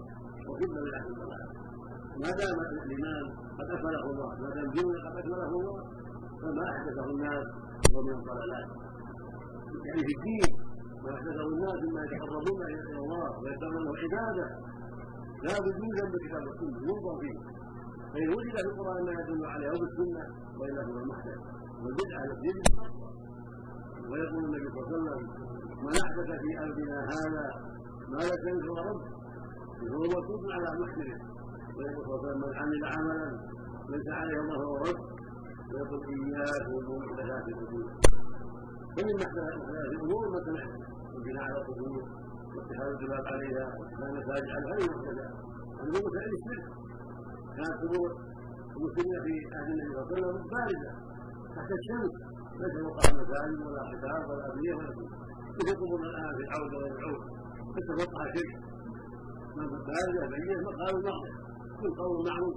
وكل 0.48 0.72
بدعه 0.86 1.06
ضلاله 1.22 1.50
ما 2.22 2.30
دام 2.40 2.58
الإيمان 2.86 3.26
قد 3.60 3.68
اكمله 3.76 4.04
الله 4.12 4.30
ما 4.42 4.50
دام 4.56 4.66
الدين 4.70 4.96
قد 5.06 5.16
اكمله 5.22 5.50
الله 5.60 5.80
فما 6.42 6.64
أحدثه 6.74 7.06
الناس 7.16 7.46
هو 7.92 8.02
من 8.08 8.14
الضلالات 8.20 8.68
يعني 9.88 10.02
في 10.08 10.14
الدين 10.18 10.50
ما 11.04 11.10
أحدثه 11.16 11.46
الناس 11.54 11.78
مما 11.86 12.02
يتقربون 12.06 12.62
إلى 12.72 13.00
الله 13.06 13.30
ويتقربون 13.42 13.88
العباده 13.96 14.48
لا 15.46 15.52
يوجد 15.58 16.12
بكتاب 16.14 16.44
السنة 16.52 16.80
ينظر 16.90 17.16
فيه 17.22 17.38
فإن 18.14 18.30
وجد 18.36 18.56
في 18.64 18.70
القرآن 18.72 19.06
ما 19.06 19.12
يدل 19.22 19.46
عليه 19.54 19.68
أو 19.72 19.78
بالسنة 19.84 20.24
والا 20.60 20.82
هو 20.88 21.00
المحدث. 21.04 21.40
والبدعة 21.84 22.24
التي 22.28 22.52
ويقول 24.12 24.42
النبي 24.46 24.68
صلى 24.70 24.80
الله 24.80 24.88
عليه 24.88 24.98
وسلم 24.98 25.22
من 25.86 25.94
احدث 26.04 26.30
في 26.44 26.50
أرضنا 26.64 26.98
هذا 27.16 27.46
ما 28.12 28.20
لك 28.30 28.42
ينكر 28.52 28.78
ربه 28.90 29.10
فهو 29.80 30.04
مردود 30.14 30.44
على 30.56 30.70
محدثه 30.82 31.18
ويقول 31.76 32.04
صلى 32.06 32.16
الله 32.16 32.20
عليه 32.20 32.30
وسلم 32.30 32.40
من 32.44 32.54
عمل 32.62 32.82
عملا 32.96 33.30
ليس 33.92 34.08
عليه 34.20 34.38
الله 34.44 34.62
رد. 34.86 35.00
ويقول 35.72 36.02
اياكم 36.10 36.74
بمحدثات 36.88 37.46
الأمور 37.54 37.88
فمن 38.96 39.14
محدثات 39.22 39.56
الأمور 39.92 40.24
ما 40.34 40.40
سمعت 40.48 40.72
البناء 41.18 41.44
على 41.44 41.58
القبور 41.62 42.02
واتخاذ 42.56 42.88
الجبال 42.96 43.24
عليها 43.34 43.66
واتخاذ 43.80 44.08
المساجد 44.14 44.50
عليها 44.56 44.74
هذه 44.76 44.86
محدثات 44.96 45.32
هذه 45.80 46.00
مسائل 46.08 46.32
الشرك 46.40 46.64
كانت 47.58 47.76
قبور 47.84 48.10
المسلمين 48.78 49.18
في 49.26 49.34
عهد 49.56 49.70
النبي 49.74 49.92
صلى 49.94 50.02
الله 50.02 50.08
عليه 50.08 50.16
وسلم 50.16 50.36
بارده 50.54 50.92
تحت 51.56 51.72
الشمس. 51.80 52.14
ليس 52.60 52.76
وقع 52.88 53.06
مساجد 53.20 53.60
ولا 53.68 53.82
خطاب 53.92 54.24
ولا 54.30 54.46
ابنيه 54.52 54.74
ولا 54.76 54.92
شيء 54.98 55.10
مثل 55.58 55.76
قبورنا 55.82 56.08
الان 56.10 56.32
في 56.38 56.44
العوده 56.48 56.78
والعود 56.84 57.22
تتوقع 57.76 58.24
شرك 58.34 58.52
من 59.58 59.68
بارده 59.88 60.24
بينه 60.34 60.62
مقال 60.68 60.96
مقدس 61.06 61.36
كل 61.80 61.92
قول 62.02 62.18
معروف 62.30 62.56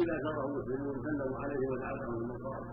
إذا 0.00 0.14
زاره 0.24 0.44
المسلمون 0.48 0.94
سلموا 1.04 1.38
عليه 1.42 1.62
ودعوهم 1.70 2.14
النصارى. 2.22 2.64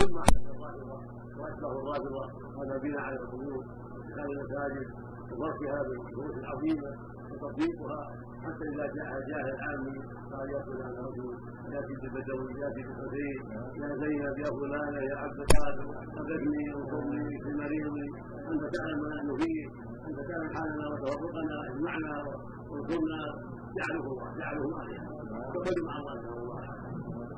ثم 0.00 0.16
الرافضه 0.54 0.96
وأشبه 1.38 1.70
الرافضه 1.80 2.22
هذا 2.58 2.76
بناء 2.82 3.00
على 3.06 3.16
القبور. 3.22 3.62
اتخاذ 3.98 4.28
المساجد. 4.36 4.86
وضربها 5.30 5.78
بالشروط 5.88 6.36
العظيمة 6.42 6.90
وتطبيقها 7.30 8.00
حتى 8.44 8.64
إذا 8.72 8.86
جاء 8.96 9.10
جاهل 9.30 9.56
عامي 9.66 9.96
قال 10.32 10.46
يا 10.54 10.60
فلان 10.66 10.94
رجل 11.06 11.28
ياتي 11.74 11.94
بالبدوي 12.02 12.52
ياتي 12.62 12.82
بالحسين 12.86 13.38
يا 13.82 13.88
زينب 14.02 14.36
يا 14.44 14.50
فلانة 14.58 15.00
يا 15.10 15.16
عبد 15.22 15.38
القادر 15.44 15.86
اغثني 16.20 16.62
انصرني 16.76 17.26
في 17.42 17.50
مريضي. 17.62 18.06
أنت 18.52 18.64
تعلم 18.74 18.98
ما 19.02 19.08
نحن 19.16 19.30
فيه 19.40 19.64
أنت 20.08 20.18
تعلم 20.28 20.48
حالنا 20.56 20.84
وتوفقنا 20.92 21.56
اجمعنا 21.68 22.14
وانصرنا. 22.70 23.20
جعله 23.78 24.06
الله 24.12 24.28
جعله 24.40 24.64
مالها 24.74 25.04
وقدم 25.54 25.84
مع 25.88 25.96
الله 26.00 26.14
الله. 26.42 26.62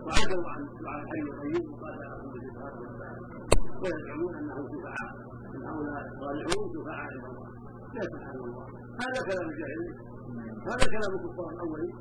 وعدوا 0.07 0.49
عن 0.53 0.61
دعاء 0.83 1.01
الحي 1.03 1.20
القيوم. 1.33 1.66
وقال 1.72 1.94
يا 2.03 2.09
الله 2.14 2.37
الله 2.51 2.66
عليه 2.66 2.81
وسلم 2.83 3.46
ويزعمون 3.83 4.35
انهم 4.40 4.64
شفعاء 4.72 5.12
أن 5.55 5.62
هؤلاء 5.68 6.03
صالحون 6.20 6.64
شفعاء 6.75 7.01
عند 7.12 7.25
الله 7.31 7.55
يا 7.96 8.04
سبحان 8.12 8.38
الله. 8.46 8.64
هذا 9.02 9.18
كلام 9.28 9.46
الجاهلين. 9.52 9.94
هذا 10.70 10.85
كلام 10.94 11.12
الكفار 11.16 11.48
الأولين. 11.54 11.94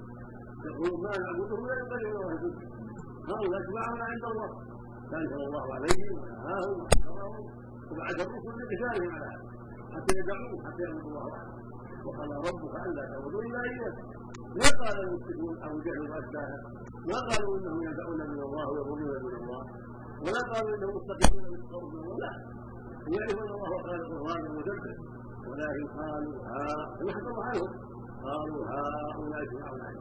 يقولون 0.68 0.98
ما 1.06 1.12
نعبدهم 1.24 1.62
لا 1.68 1.76
ينبغي 1.82 2.08
الله 2.12 2.28
يعبد 2.32 2.56
هؤلاء 3.30 3.62
شفعاء 3.68 3.90
عند 4.12 4.26
الله. 4.32 4.50
فانزل 5.10 5.42
الله 5.48 5.66
عليهم 5.78 6.14
ونهاهم 6.22 6.78
وحذرهم 6.82 7.46
وبعث 7.90 8.18
الرسل 8.26 8.54
لقتالهم 8.60 9.12
على 9.16 9.28
هذا. 9.34 9.46
حتى 9.94 10.12
يدعوه 10.20 10.54
حتى 10.66 10.82
يعبدوا 10.86 11.12
الله 11.12 11.28
وقال 12.06 12.30
ربك 12.48 12.74
ألا 12.86 13.04
تعبدوا 13.12 13.42
إلا 13.48 13.60
إياه. 13.70 13.96
ما 14.60 14.70
قال 14.82 14.96
المشركون 15.06 15.56
أو 15.66 15.74
جهل 15.86 16.04
واشباهه 16.12 16.60
ما 17.12 17.20
قالوا 17.30 17.52
إنهم 17.58 17.80
يدعون 17.90 18.22
من 18.32 18.40
الله 18.48 18.66
ويقولون 18.72 19.16
من 19.26 19.36
الله. 19.42 19.64
ولا 20.24 20.42
قالوا 20.52 20.72
إنهم 20.76 20.94
مستقيمون 20.98 21.44
من 21.94 22.08
الله 22.14 22.34
يعرفون 23.16 23.50
الله 23.56 23.72
خالق 23.88 24.10
الرازق 24.20 24.50
المدبر 24.52 24.96
ولكن 25.50 25.86
قالوا 26.00 26.36
ها 26.52 26.68
نحضر 27.08 27.36
عنهم 27.48 27.70
قالوا 28.28 28.62
هؤلاء 28.72 29.44
الله 29.44 29.92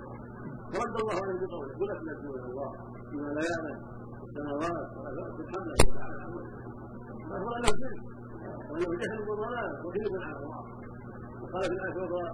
فرد 0.74 0.94
الله 1.00 1.14
عليهم 1.22 1.38
بقوله 1.46 1.74
قل 1.80 1.90
اسلمت 1.96 2.24
إلى 2.36 2.46
الله 2.50 2.70
فيما 3.10 3.28
لا 3.36 3.42
يعلم 3.50 3.78
السماوات 4.26 4.86
سبحانه 5.38 5.72
وتعالى 5.88 6.24
فهو 7.30 7.50
انه 7.58 7.70
شرك 7.82 8.00
وانه 8.70 8.90
جهل 9.02 9.20
وضلال 9.30 9.70
وكذب 9.86 10.14
على 10.22 10.36
الله 10.42 10.62
وقال 11.42 11.62
في 11.62 11.72
الأخرى 11.72 12.26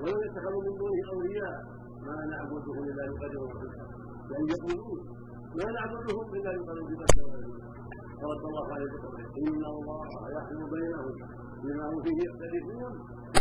ولو 0.00 0.16
يتخذوا 0.26 0.62
من 0.66 0.74
دونه 0.80 1.02
أولياء 1.12 1.56
ما 2.06 2.16
نعبدهم 2.32 2.84
إلا 2.90 3.02
لقدرهم 3.10 3.50
يعني 4.30 4.46
يقولون 4.54 4.98
ما 5.58 5.66
نعبدهم 5.76 6.26
إلا 6.34 6.50
لقدرهم 6.56 6.94
بقدر 7.00 7.64
فرد 8.22 8.42
الله 8.50 8.66
عليه 8.74 8.90
بقوله 8.92 9.24
إن 9.46 9.64
الله 9.74 10.06
يحكم 10.36 10.70
بينهم 10.74 11.14
بما 11.66 11.84
هم 11.90 11.98
فيه 12.04 12.18
يختلفون. 12.28 12.92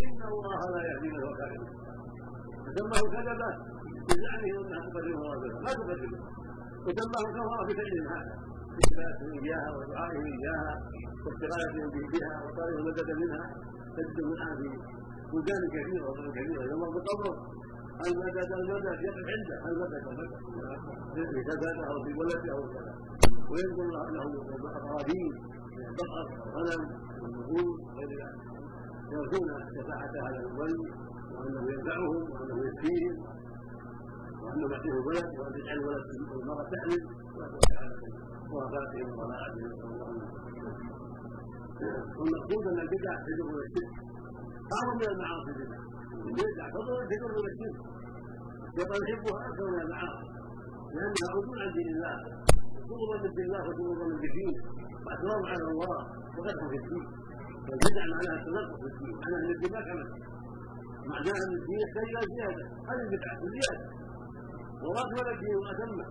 إن 0.04 0.20
الله 0.32 0.62
لا 0.74 0.82
يهدي 0.90 1.08
من 1.14 1.22
هو 1.26 1.34
كاذب 1.40 1.64
فسماه 2.66 3.04
كذبة 3.14 3.50
بزعمه 4.08 4.52
أنها 4.62 4.80
تقدر 4.90 5.16
مراتبه 5.22 5.60
ما 5.66 5.72
تقدر 5.78 6.00
وسماه 6.86 7.26
كفر 7.36 7.60
بفعلهم 7.68 8.08
هذا. 8.14 8.34
إثباتهم 8.82 9.32
إياها 9.44 9.70
ودعائهم 9.78 10.26
إياها 10.38 10.74
واستغاثتهم 11.24 11.90
بها 12.14 12.32
وطالبهم 12.44 12.80
المدد 12.80 13.10
منها. 13.22 13.46
تجد 13.96 14.18
الان 14.20 14.56
في 14.60 14.70
بلدان 15.32 15.64
كثيرة 15.76 16.06
وطن 16.10 16.28
كثيرة. 16.38 16.64
يمر 16.72 16.90
بقبره. 16.96 17.36
المدد 18.08 18.50
المدد 18.60 18.98
يقف 19.08 19.26
عنده. 19.34 19.58
المدد 19.70 20.04
المدد 20.12 20.32
في 21.34 21.40
كذا 21.50 21.70
أو 21.90 21.98
في 22.06 22.12
ولده 22.20 22.52
أو 22.58 22.64
كذا. 22.74 22.94
وينقل 23.52 23.88
له 23.94 24.04
الاراضين 24.56 25.34
من 25.78 25.86
البقر 25.92 26.26
والغنم 26.56 26.84
والنبوذ 27.22 27.68
وغير 27.86 28.10
ذلك. 28.22 28.42
يرجون 29.14 29.50
شفاعة 29.76 30.14
هذا 30.26 30.40
الولي 30.40 30.80
وأنه 31.34 31.64
ينفعهم 31.74 32.22
وأنه 32.32 32.58
يكفيهم 32.68 33.16
وأنه 34.42 34.66
يعطيه 34.74 34.96
الولد 35.02 35.30
وأن 35.40 35.54
يجعل 35.60 35.78
الولد 35.84 36.06
المراه 36.42 36.66
تحمل 36.74 37.02
وفاتهم 38.54 39.10
وضلالاتهم 39.20 39.68
نسال 39.72 39.90
الله 39.94 40.14
والمقصود 42.18 42.64
أن 42.72 42.80
البدع 42.86 43.14
تجر 43.28 43.48
إلى 43.54 43.66
الشرك. 43.68 43.94
اعظم 44.76 44.96
من 45.02 45.08
المعاصي 45.14 45.52
البدع. 45.52 45.80
البدع 46.28 46.66
تجر 47.12 47.30
إلى 47.40 47.50
الشرك. 47.54 47.78
الشيطان 48.68 49.02
يحبها 49.10 49.38
أكثر 49.48 49.66
من 49.74 49.80
المعاصي. 49.86 50.28
لأنها 50.96 51.28
عدول 51.34 51.58
عن 51.64 51.72
دين 51.78 51.88
الله. 51.96 52.18
ضربا 52.90 53.18
من 53.24 53.44
الله 53.46 53.64
وضربا 53.70 54.06
من 54.12 54.26
الدين 54.30 54.56
واكرام 55.06 55.44
على 55.52 55.64
الله 55.72 55.98
وقدح 56.38 56.64
في 56.72 56.78
الدين 56.82 57.06
فالبدع 57.68 58.04
معناها 58.14 58.36
التنقص 58.40 58.80
في 58.82 58.88
الدين 58.92 59.16
معناها 59.22 59.40
ان 59.44 59.52
الدين 59.56 59.72
ما 59.76 59.82
كمل 59.88 60.08
معناها 61.14 61.40
ان 61.46 61.54
الدين 61.60 61.78
يحتاج 61.86 62.06
إلى 62.12 62.22
زيادة. 62.36 62.66
هذه 62.90 63.02
البدعة 63.08 63.36
زياده 63.56 63.86
وأكمل 64.86 65.28
الدين 65.36 65.56
وأتمه 65.64 66.08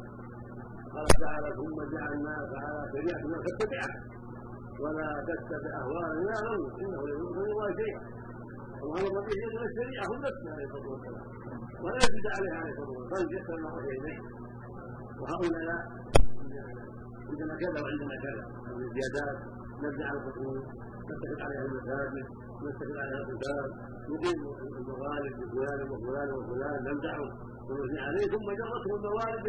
قال 0.94 1.06
تعالى 1.24 1.48
ثم 1.58 1.76
جعلناك 1.94 2.50
على 2.64 2.80
شريعة 2.94 3.22
ما 3.32 3.38
فاتبعها 3.44 3.94
ولا 4.82 5.08
تتبع 5.28 5.72
أهواء 5.82 6.08
لا 6.28 6.36
نمر 6.46 6.68
إنه 6.82 7.00
يملك 7.12 7.36
من 7.36 7.44
الله 7.52 7.68
شيئا 7.80 8.00
وأمر 8.88 9.20
به 9.28 9.40
من 9.54 9.62
الشريعة 9.70 10.04
هم 10.10 10.18
نفسها 10.26 10.52
عليه 10.54 10.66
الصلاة 10.68 10.88
والسلام. 10.92 11.26
ولا 11.84 11.98
يزيد 12.04 12.26
عليها 12.36 12.56
عليه 12.60 12.72
الصلاة 12.72 12.90
والسلام. 12.98 13.26
بل 13.26 13.36
يسأل 13.36 13.54
الله 13.58 13.74
إليه 13.78 14.18
وهؤلاء 15.20 15.62
لا 15.70 15.78
عندنا 17.32 17.54
كذا 17.62 17.78
وعندنا 17.82 18.16
كذا 18.24 18.44
هذه 18.68 18.84
الزيادات 18.88 19.38
على 20.08 20.18
الخصوم 20.18 20.56
نتفق 21.10 21.40
عليها 21.44 21.64
المساجد 21.64 22.26
نتفق 22.64 22.96
عليها 23.02 23.20
القتال 23.24 23.66
نقيم 24.10 24.40
المغالب 24.78 25.32
لفلان 25.40 25.80
وفلان 25.90 26.28
وفلان 26.36 26.76
نمدحهم 26.88 27.30
ونثني 27.68 28.00
عليه 28.00 28.26
ثم 28.34 28.46
جرته 28.60 28.90
الموارد 28.96 29.44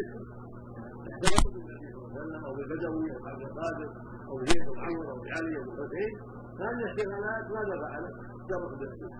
احترموا 1.10 1.50
بالنبي 1.54 1.88
صلى 1.92 2.04
الله 2.06 2.20
عليه 2.20 2.20
وسلم 2.20 2.44
أو 2.44 2.52
بالبدوي 2.56 3.08
أو 3.16 3.26
عبد 3.30 3.42
القادر 3.48 3.88
أو 4.28 4.44
زيد 4.44 4.62
أو 4.68 4.74
عمرو 4.84 5.10
أو 5.12 5.20
علي 5.36 5.56
أو 5.56 5.62
الحسين 5.62 6.12
هذه 6.60 6.80
الاشتغالات 6.84 7.44
ماذا 7.54 7.74
فعل؟ 7.82 8.04
جرته 8.50 8.76
بالشرك 8.80 9.14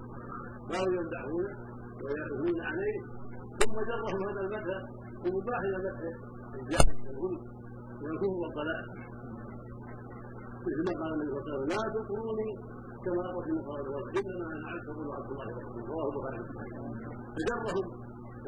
قالوا 0.73 0.95
يمدحونه 1.01 1.53
ويأتون 2.05 2.61
عليه 2.71 2.99
ثم 3.61 3.77
جرهم 3.89 4.29
هذا 4.29 4.41
المدح 4.41 4.83
بمباح 5.25 5.61
مدح 5.75 5.97
الجهل 6.55 6.97
والغلو 7.07 7.64
والكفر 8.05 8.37
والضلال 8.43 8.85
مثل 10.67 10.81
ما 10.87 10.93
قال 11.01 11.11
النبي 11.15 11.31
صلى 11.31 11.41
الله 11.41 11.53
عليه 11.53 11.65
وسلم 11.65 11.69
لا 11.73 11.83
تطروني 11.97 12.51
كما 13.05 13.23
أردت 13.31 13.47
المقارنة 13.53 13.99
إنما 14.19 14.47
أنا 14.57 14.69
عبد 14.73 14.89
الله 14.89 15.15
عبد 15.19 15.31
الله 15.33 15.47
رواه 15.93 16.07
البخاري 16.11 16.41
فجرهم 17.35 17.87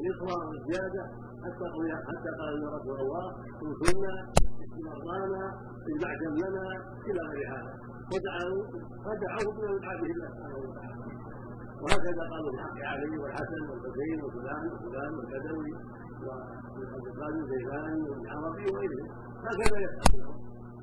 الاصرار 0.01 0.43
والزيادة 0.51 1.03
حتى 1.45 1.67
قال 1.75 1.89
حتى 2.09 2.31
قال 2.41 2.51
إن 2.59 2.67
رسول 2.77 2.99
الله 3.05 3.25
انصرنا 3.67 4.15
مرضانا 4.87 5.45
المعجم 5.89 6.33
لنا 6.45 6.67
إلى 7.09 7.21
غير 7.31 7.49
هذا 7.55 7.73
ودعوا 8.13 8.63
فدعوه 9.05 9.57
يدعى 9.75 9.97
به 10.01 10.11
الله 10.15 10.29
سبحانه 10.35 10.59
وتعالى. 10.65 10.97
وهكذا 11.83 12.23
قالوا 12.33 12.51
في 12.53 12.59
حق 12.65 12.79
علي 12.91 13.19
والحسن 13.19 13.63
والحسين 13.71 14.19
وفلان 14.25 14.63
وفلان 14.73 15.15
والبدوي 15.15 15.71
وعبد 16.27 17.07
القادر 17.07 17.39
الزيلاني 17.45 18.11
والعربي 18.11 18.65
وغيرهم. 18.73 19.09
هكذا 19.47 19.79
يفعلون 19.85 20.37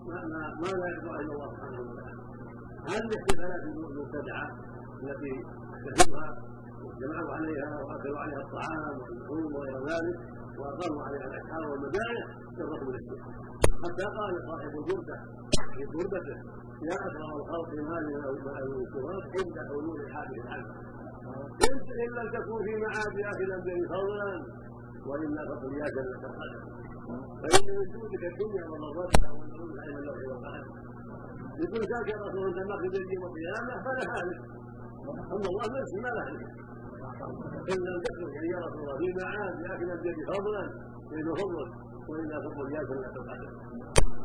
ما, 0.07 0.17
ما, 0.61 0.67
لا 0.81 0.87
يرضى 0.93 1.11
إلا 1.21 1.33
الله 1.33 1.49
سبحانه 1.55 1.79
وتعالى. 1.81 2.21
هذه 2.91 3.05
الاحتفالات 3.09 3.61
المبتدعه 3.63 4.47
التي 5.03 5.33
تهمها 5.85 6.29
جمعوا 7.01 7.31
عليها 7.35 7.69
واكلوا 7.85 8.19
عليها 8.19 8.41
الطعام 8.45 8.95
واللحوم 8.99 9.55
وغير 9.55 9.77
ذلك 9.91 10.17
واقاموا 10.59 11.03
عليها 11.07 11.25
الاشعار 11.29 11.63
والمدائح 11.71 12.25
جرته 12.57 12.85
بالشرك 12.85 13.21
حتى 13.83 14.05
قال 14.17 14.33
صاحب 14.49 14.71
البرده 14.79 15.17
في 15.75 15.83
بردته 15.93 16.37
يا 16.89 16.95
اكرم 17.07 17.31
الخلق 17.39 17.71
مالي 17.89 18.13
الانصراف 18.19 19.23
عند 19.37 19.57
حلول 19.67 19.99
العبد 20.01 20.37
قلت 21.61 21.87
ان 22.03 22.09
لم 22.17 22.27
تكن 22.35 22.57
في 22.65 22.73
معاد 22.83 23.15
أخي 23.31 23.43
الانبياء 23.43 23.87
فضلا. 23.93 24.29
وإلا 25.09 25.41
فقل 25.49 25.69
جنه 25.69 26.11
القدر. 26.15 26.33
فان 26.35 26.92
من 27.09 27.85
جودك 27.93 28.23
الدنيا 28.31 28.63
ومرتها 28.71 29.29
والنعوم 29.37 29.71
علم 29.83 29.97
اللوح 29.97 30.17
والقلم 30.29 30.67
يقول 31.63 31.81
ذاك 31.91 32.07
يا 32.13 32.19
رسول 32.25 32.45
الله 32.49 32.63
ما 32.69 32.75
في 32.81 32.87
يوم 33.15 33.23
القيامه 33.29 33.73
فلا 33.85 34.05
هالك 34.13 34.39
اما 35.33 35.47
الله 35.51 35.65
نفسه 35.79 35.97
ما 36.05 36.11
له 36.17 36.27
ان 37.71 37.79
لم 37.87 37.97
تكن 38.05 38.27
يعني 38.35 38.47
يا 38.55 38.59
رسول 38.65 38.81
الله 38.83 38.97
في 39.01 39.07
معاد 39.19 39.55
لكن 39.67 39.87
الجد 39.91 40.19
فضلا 40.33 40.63
فانه 41.09 41.33
فضل 41.41 41.57
والا 42.09 42.37
فضل 42.45 42.65
يا 42.75 42.81
سنه 42.89 43.13
القدر 43.21 43.51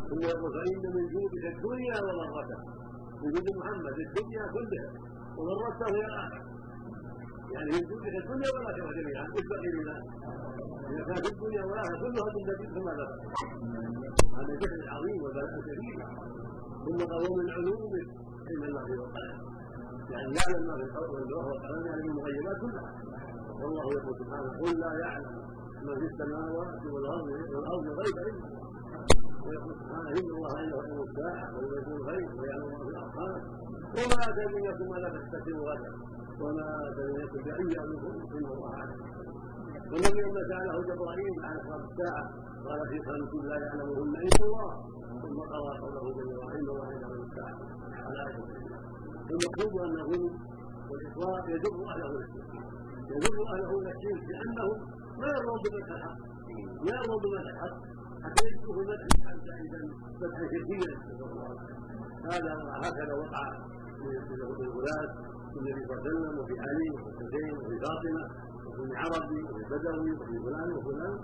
ثم 0.09 0.23
يقول 0.33 0.51
فان 0.57 0.83
من 0.97 1.05
جودك 1.15 1.45
الدنيا 1.55 1.97
وضرتها 2.07 2.59
من 3.23 3.31
جود 3.35 3.49
محمد 3.61 3.97
الدنيا 4.07 4.45
كلها 4.55 4.89
وضرتها 5.39 5.89
هي 5.97 6.05
الاخره 6.11 6.58
يعني 7.55 7.71
من 7.75 7.83
جودك 7.89 8.15
الدنيا 8.23 8.49
والاخره 8.55 8.93
جميعا. 8.99 9.25
إيش 9.37 9.47
بقي 9.51 9.71
لنا؟ 9.77 9.97
إذا 10.91 11.03
كانت 11.09 11.27
الدنيا 11.33 11.63
والاخره 11.69 11.97
كلها 12.03 12.29
بالنبي 12.35 12.67
ثم 12.75 12.89
لا 12.99 13.07
هذا 14.39 14.55
جهل 14.63 14.81
عظيم 14.95 15.19
وبلاء 15.25 15.49
شديد. 15.69 15.99
ثم 16.85 16.99
قال 17.11 17.23
ومن 17.31 17.49
علومه 17.57 18.05
علم 18.49 18.63
الله 18.69 18.87
والقلم 19.01 19.39
يعني 20.13 20.33
يعلم 20.39 20.63
ما 20.69 20.75
في 20.77 20.85
الأرض 20.91 21.11
واللوح 21.15 21.45
والقلم 21.51 21.87
يعني 21.87 22.03
المغيبات 22.11 22.57
كلها. 22.63 22.91
والله 23.61 23.87
يقول 23.97 24.15
سبحانه 24.21 24.51
قل 24.61 24.73
لا 24.81 24.93
يعلم 25.05 25.35
ما 25.87 25.95
في 26.01 26.07
السماوات 26.11 26.83
والأرض 26.93 27.29
والأرض 27.53 27.85
غيب 28.01 28.17
علمه. 28.25 28.49
ويقول 29.47 29.75
سبحانه 29.81 30.11
إن 30.11 30.29
الله 30.37 30.53
عنده 30.61 30.79
علم 30.85 31.01
الساعة 31.09 31.47
وينزل 31.57 31.93
الغيب 32.01 32.29
ويعلم 32.39 32.69
ما 32.73 32.79
في 32.85 32.91
الارحام 32.95 33.41
وما 33.97 34.19
اتى 34.29 34.45
يكن 34.69 34.87
ما 34.93 34.97
لا 35.03 35.09
تستكبر 35.17 35.61
غدا 35.69 35.93
وما 36.43 36.69
باي 36.97 37.79
أمر 37.85 38.03
ان 38.39 38.47
الله 38.55 38.75
اعلم 38.75 39.01
والنبي 39.93 40.21
لما 40.27 40.43
سأله 40.51 40.77
جبرائيل 40.91 41.35
عن 41.45 41.57
اسرار 41.61 41.81
الساعة 41.91 42.25
قال 42.67 42.81
في 42.91 42.99
خمس 43.07 43.33
لا 43.51 43.57
يعلمهن 43.65 44.15
الا 44.27 44.45
الله 44.47 44.73
ثم 45.23 45.39
قرأ 45.53 45.73
قوله 45.83 46.05
جل 46.17 46.39
وعلا 46.39 46.59
إن 46.59 46.69
الله 46.75 46.89
يعلم 46.93 47.23
الساعة 47.29 47.57
على 48.07 48.23
المقصود 49.31 49.75
أنه 49.87 50.09
والاطلاق 50.91 51.45
يجر 51.55 51.75
أهله 51.93 52.11
إلى 52.11 52.27
يجر 53.15 53.37
أهله 53.55 53.71
إلى 53.81 53.91
الشرك 53.97 54.25
لأنهم 54.31 54.77
ما 55.21 55.27
يرضون 55.35 55.59
بمدح 55.65 55.91
الحق 55.97 56.19
لا 56.87 56.95
يرضون 57.01 57.19
بمدح 57.23 57.47
الحق. 57.55 57.77
حتى 58.25 58.43
يجدوا 58.49 58.75
في 58.75 58.81
المدح 58.81 59.07
سعيدا 59.47 59.81
مدحا 60.21 60.45
شركيا 60.53 60.93
هذا 62.33 62.53
هكذا 62.85 63.15
وقع 63.15 63.45
في 64.29 64.63
الغلاة 64.65 65.38
النبي 65.61 65.81
صلى 65.87 65.95
الله 65.95 66.03
عليه 66.03 66.11
وسلم 66.11 66.35
وفي 66.41 66.55
علي 66.67 66.89
وفي 66.95 67.09
الحسين 67.13 67.53
وفي 67.59 67.77
فاطمه 67.85 68.25
وفي 68.67 68.83
العربي 68.91 69.41
وفي 69.47 69.61
البدوي 69.65 70.11
وفي 70.21 70.37
فلان 70.45 70.71
وفلان 70.77 71.15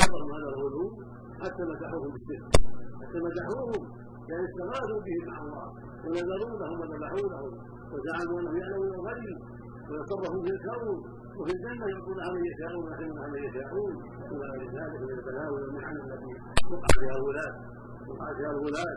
نظروا 0.00 0.30
هذا 0.36 0.48
الغلو 0.52 0.84
حتى 1.42 1.62
مدحوهم 1.70 2.10
بالشرك. 2.14 2.44
حتى 3.00 3.18
مدحوهم 3.26 3.82
يعني 4.30 4.44
استغاثوا 4.48 5.00
به 5.06 5.16
مع 5.28 5.36
الله. 5.44 5.66
ونذروا 6.04 6.56
لهم 6.62 6.76
وذبحوا 6.80 7.28
لهم 7.32 7.52
وزعموا 7.92 8.40
انهم 8.40 8.56
يعلمون 8.62 8.92
الغيب 9.00 9.38
ويصرفوا 9.88 10.42
في 10.44 10.50
الكون. 10.56 10.98
وفي 11.38 11.52
الجنة 11.56 11.86
يعطون 11.92 12.18
من 12.34 12.42
يشاءون 12.50 12.84
ويحرمون 12.86 13.30
من 13.32 13.40
يشاءون. 13.48 13.92
إلى 14.32 14.66
ذلك 14.76 15.00
من 15.02 15.10
البلاء 15.18 15.48
والمحن 15.54 15.96
التي 16.04 16.32
وقع 16.72 16.90
فيها 17.00 17.16
الولاة 17.20 17.54
وقع 18.08 18.28
فيها 18.36 18.50
الولاة 18.56 18.96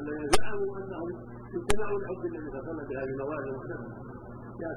الذين 0.00 0.24
زعموا 0.36 0.72
أنهم 0.78 1.10
اجتمعوا 1.56 1.98
لحب 2.00 2.22
النبي 2.28 2.46
صلى 2.50 2.60
الله 2.60 2.64
عليه 2.64 2.72
وسلم 2.72 2.86
بهذه 2.90 3.10
المواد 3.14 3.44
المحدثة. 3.48 4.13
يا 4.62 4.70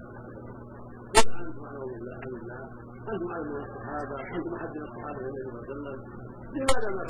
قل 1.13 1.25
أنتم 1.47 1.63
اعلم 1.65 1.85
بالله 1.93 2.15
عن 2.23 2.31
الله 2.41 2.61
أنتم 3.13 3.27
اعلم 3.31 3.47
من 3.53 3.63
الصحابه 3.67 4.15
أنتم 4.37 4.53
احد 4.57 4.69
من 4.77 4.83
الصحابه 4.87 5.19
النبي 5.19 5.41
صلى 5.43 5.51
الله 5.51 5.63
عليه 5.63 5.73
وسلم 5.73 5.99
لماذا 6.55 6.89
ما 6.97 7.03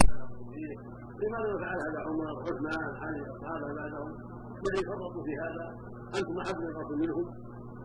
لماذا 1.21 1.58
فعل 1.63 1.80
هذا 1.88 1.99
عمر 2.08 2.27
عثمان 2.43 2.84
علي 3.03 3.21
الصحابه 3.32 3.67
بعدهم 3.80 4.10
الذي 4.63 4.82
فرطوا 4.89 5.23
في 5.27 5.34
هذا 5.43 5.65
أنتم 6.17 6.36
احد 6.43 6.56
من 6.91 6.99
منهم 7.01 7.25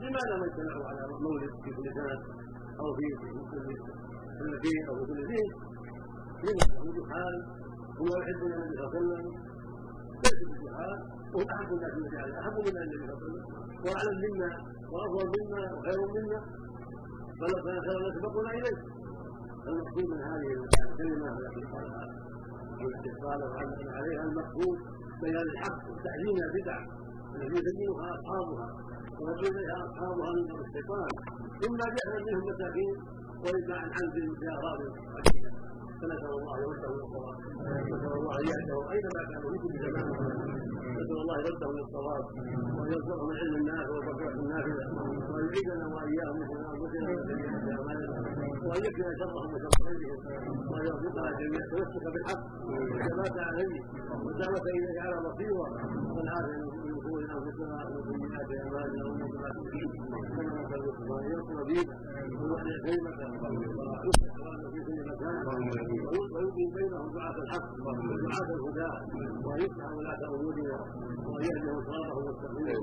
لماذا 0.05 0.35
ما 0.41 0.47
اجتمعوا 0.47 0.85
على 0.89 1.03
مولد 1.21 1.51
في 1.65 1.71
كل 1.77 1.89
سنه 1.95 2.17
أو 2.81 2.89
في 2.97 3.07
كل 3.21 3.67
سنتين 4.39 4.89
أو 4.89 4.95
في 4.99 5.05
كل 5.13 5.27
دين 5.33 5.49
لما 6.45 6.65
هم 6.83 6.91
جحال 6.99 7.35
هم 7.99 8.07
يحبون 8.21 8.53
النبي 8.53 8.77
صلى 8.77 8.87
الله 8.87 8.91
عليه 8.91 8.99
وسلم 8.99 9.25
ليسوا 10.23 10.49
بجحال 10.53 11.22
وهم 11.35 11.49
احب 11.55 11.71
الناس 11.77 11.95
من 12.03 12.19
عليه 12.23 12.37
أحب 12.43 12.57
منا 12.67 12.81
النبي 12.87 13.07
صلى 13.09 13.15
الله. 13.15 13.23
عليه 13.23 13.29
وسلم 13.29 13.45
وأعلم 13.85 14.17
منا 14.25 14.51
وافضل 14.93 15.27
منا 15.37 15.63
وخير 15.75 16.01
منا. 16.17 16.41
بل 17.41 17.53
كان 17.65 17.79
خير 17.87 17.97
الناس 18.01 18.15
سبقنا 18.19 18.51
اليه 18.59 18.77
المقصود 19.69 20.07
من 20.13 20.21
هذه 20.31 20.51
الكلمة 20.89 21.29
التي 21.39 21.63
قالها 21.73 22.03
الاتصال 22.87 23.41
وعلم 23.51 23.89
عليها 23.99 24.23
المقصود 24.29 24.79
بيان 25.23 25.47
الحق 25.55 25.81
وتعليم 25.91 26.37
البدع 26.47 26.79
التي 27.35 27.59
يبينها 27.59 28.09
أصحابها 28.17 28.67
ويدعو 29.21 29.51
إليها 29.59 29.77
أصحابها 29.87 30.31
من 30.37 30.45
الشيطان. 30.67 31.11
اما 31.67 31.85
جهلا 31.97 32.19
منهم 32.27 32.45
مساكين 32.51 32.95
واما 33.43 33.75
عن 33.83 33.91
عمد 33.99 34.17
في 34.39 34.45
اغراض 34.55 34.81
نسأل 36.13 36.33
الله 36.39 36.55
أن 38.39 38.45
يهده 38.51 38.79
اينما 38.93 39.23
كانوا 39.31 39.51
في 39.53 39.59
كل 39.63 39.75
نسأل 40.99 41.19
الله 41.23 41.37
يرده 41.47 41.71
للصواب 41.79 42.25
وأن 42.77 42.89
يرزقهم 42.93 43.31
العلم 43.31 43.55
النافع 43.61 43.91
والبصيره 43.95 44.35
النافعه 44.45 44.89
وأن 45.33 45.45
يعيدنا 45.49 45.87
وإياهم 45.95 46.37
من 46.41 46.59
أنفسنا 46.73 47.09
وسيئات 47.15 47.65
أعمالنا. 47.75 48.17
وأن 48.67 48.81
يكفي 48.87 49.13
شرهم 49.21 49.49
وشر 49.55 49.75
غيرهم 49.87 50.21
وأن 50.71 50.83
يرزقنا 50.89 51.31
جميعا. 51.41 51.65
التمسك 51.65 52.05
بالحق. 52.15 52.43
والثبات 52.93 53.37
عليه. 53.49 53.75
والدعوه 54.25 54.65
اليه 54.77 55.01
على 55.05 55.17
بصيرة. 55.27 55.67
والعافية 56.15 56.92
شرور 57.13 57.25
انفسنا 57.37 57.79
ومن 57.93 58.19
سيئات 58.21 58.51
اعمالنا 58.61 59.03
ومن 59.05 59.27
نسال 59.29 60.83
الله 61.03 61.19
ان 61.21 61.31
ينصر 61.33 61.63
دينه 61.69 61.95
ويحيي 62.51 62.77
كلمته 62.85 63.33
ويصلح 63.53 64.33
في 64.73 64.81
كل 64.87 65.01
مكان 65.11 65.37
ويبين 66.35 66.71
بينهم 66.77 67.07
دعاة 67.15 67.37
الحق 67.45 67.67
ودعاة 68.13 68.51
الهدى 68.57 68.91
وان 69.47 69.61
يفتح 69.65 69.89
ولاة 69.97 70.21
امورنا 70.29 70.79
وان 71.29 71.45
يهديهم 71.49 71.81
صراطه 71.89 72.19
المستقيم 72.21 72.81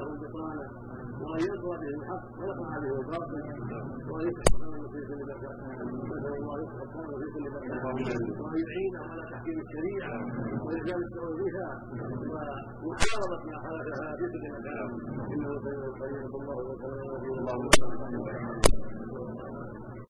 لهم 0.00 0.16
بطانا 0.22 0.66
وان 1.22 1.40
ينصر 1.46 1.68
بهم 1.80 2.00
الحق 2.00 2.24
ويقع 2.40 2.78
به 2.82 2.92
الباطل 3.00 3.42
وان 4.12 4.24
يفتح 4.28 4.52
لهم 4.60 4.88
في 4.92 5.00
كل 5.08 5.20
مكان 5.30 5.56
نسال 6.10 6.34
الله 6.40 6.56
يفتح 6.62 6.96
لهم 6.96 7.18
في 7.20 7.28
كل 7.34 7.46
مكان 7.56 7.78
وان 8.42 8.58
يعينهم 8.68 9.10
على 9.10 9.22
تحكيم 9.32 9.58
الشريعه 9.66 10.16
والزام 10.66 11.00
الشعور 11.06 11.34
بها 11.42 11.68
ومحاربه 12.84 13.25
ما 13.26 13.58
خالفها 13.62 14.16
في 14.16 14.24
كل 14.32 14.44
مكان 14.54 14.88
إنه 15.32 15.48
القريب 15.50 16.34
الله 16.40 16.58
وسلم 16.70 17.38
الله 17.38 18.75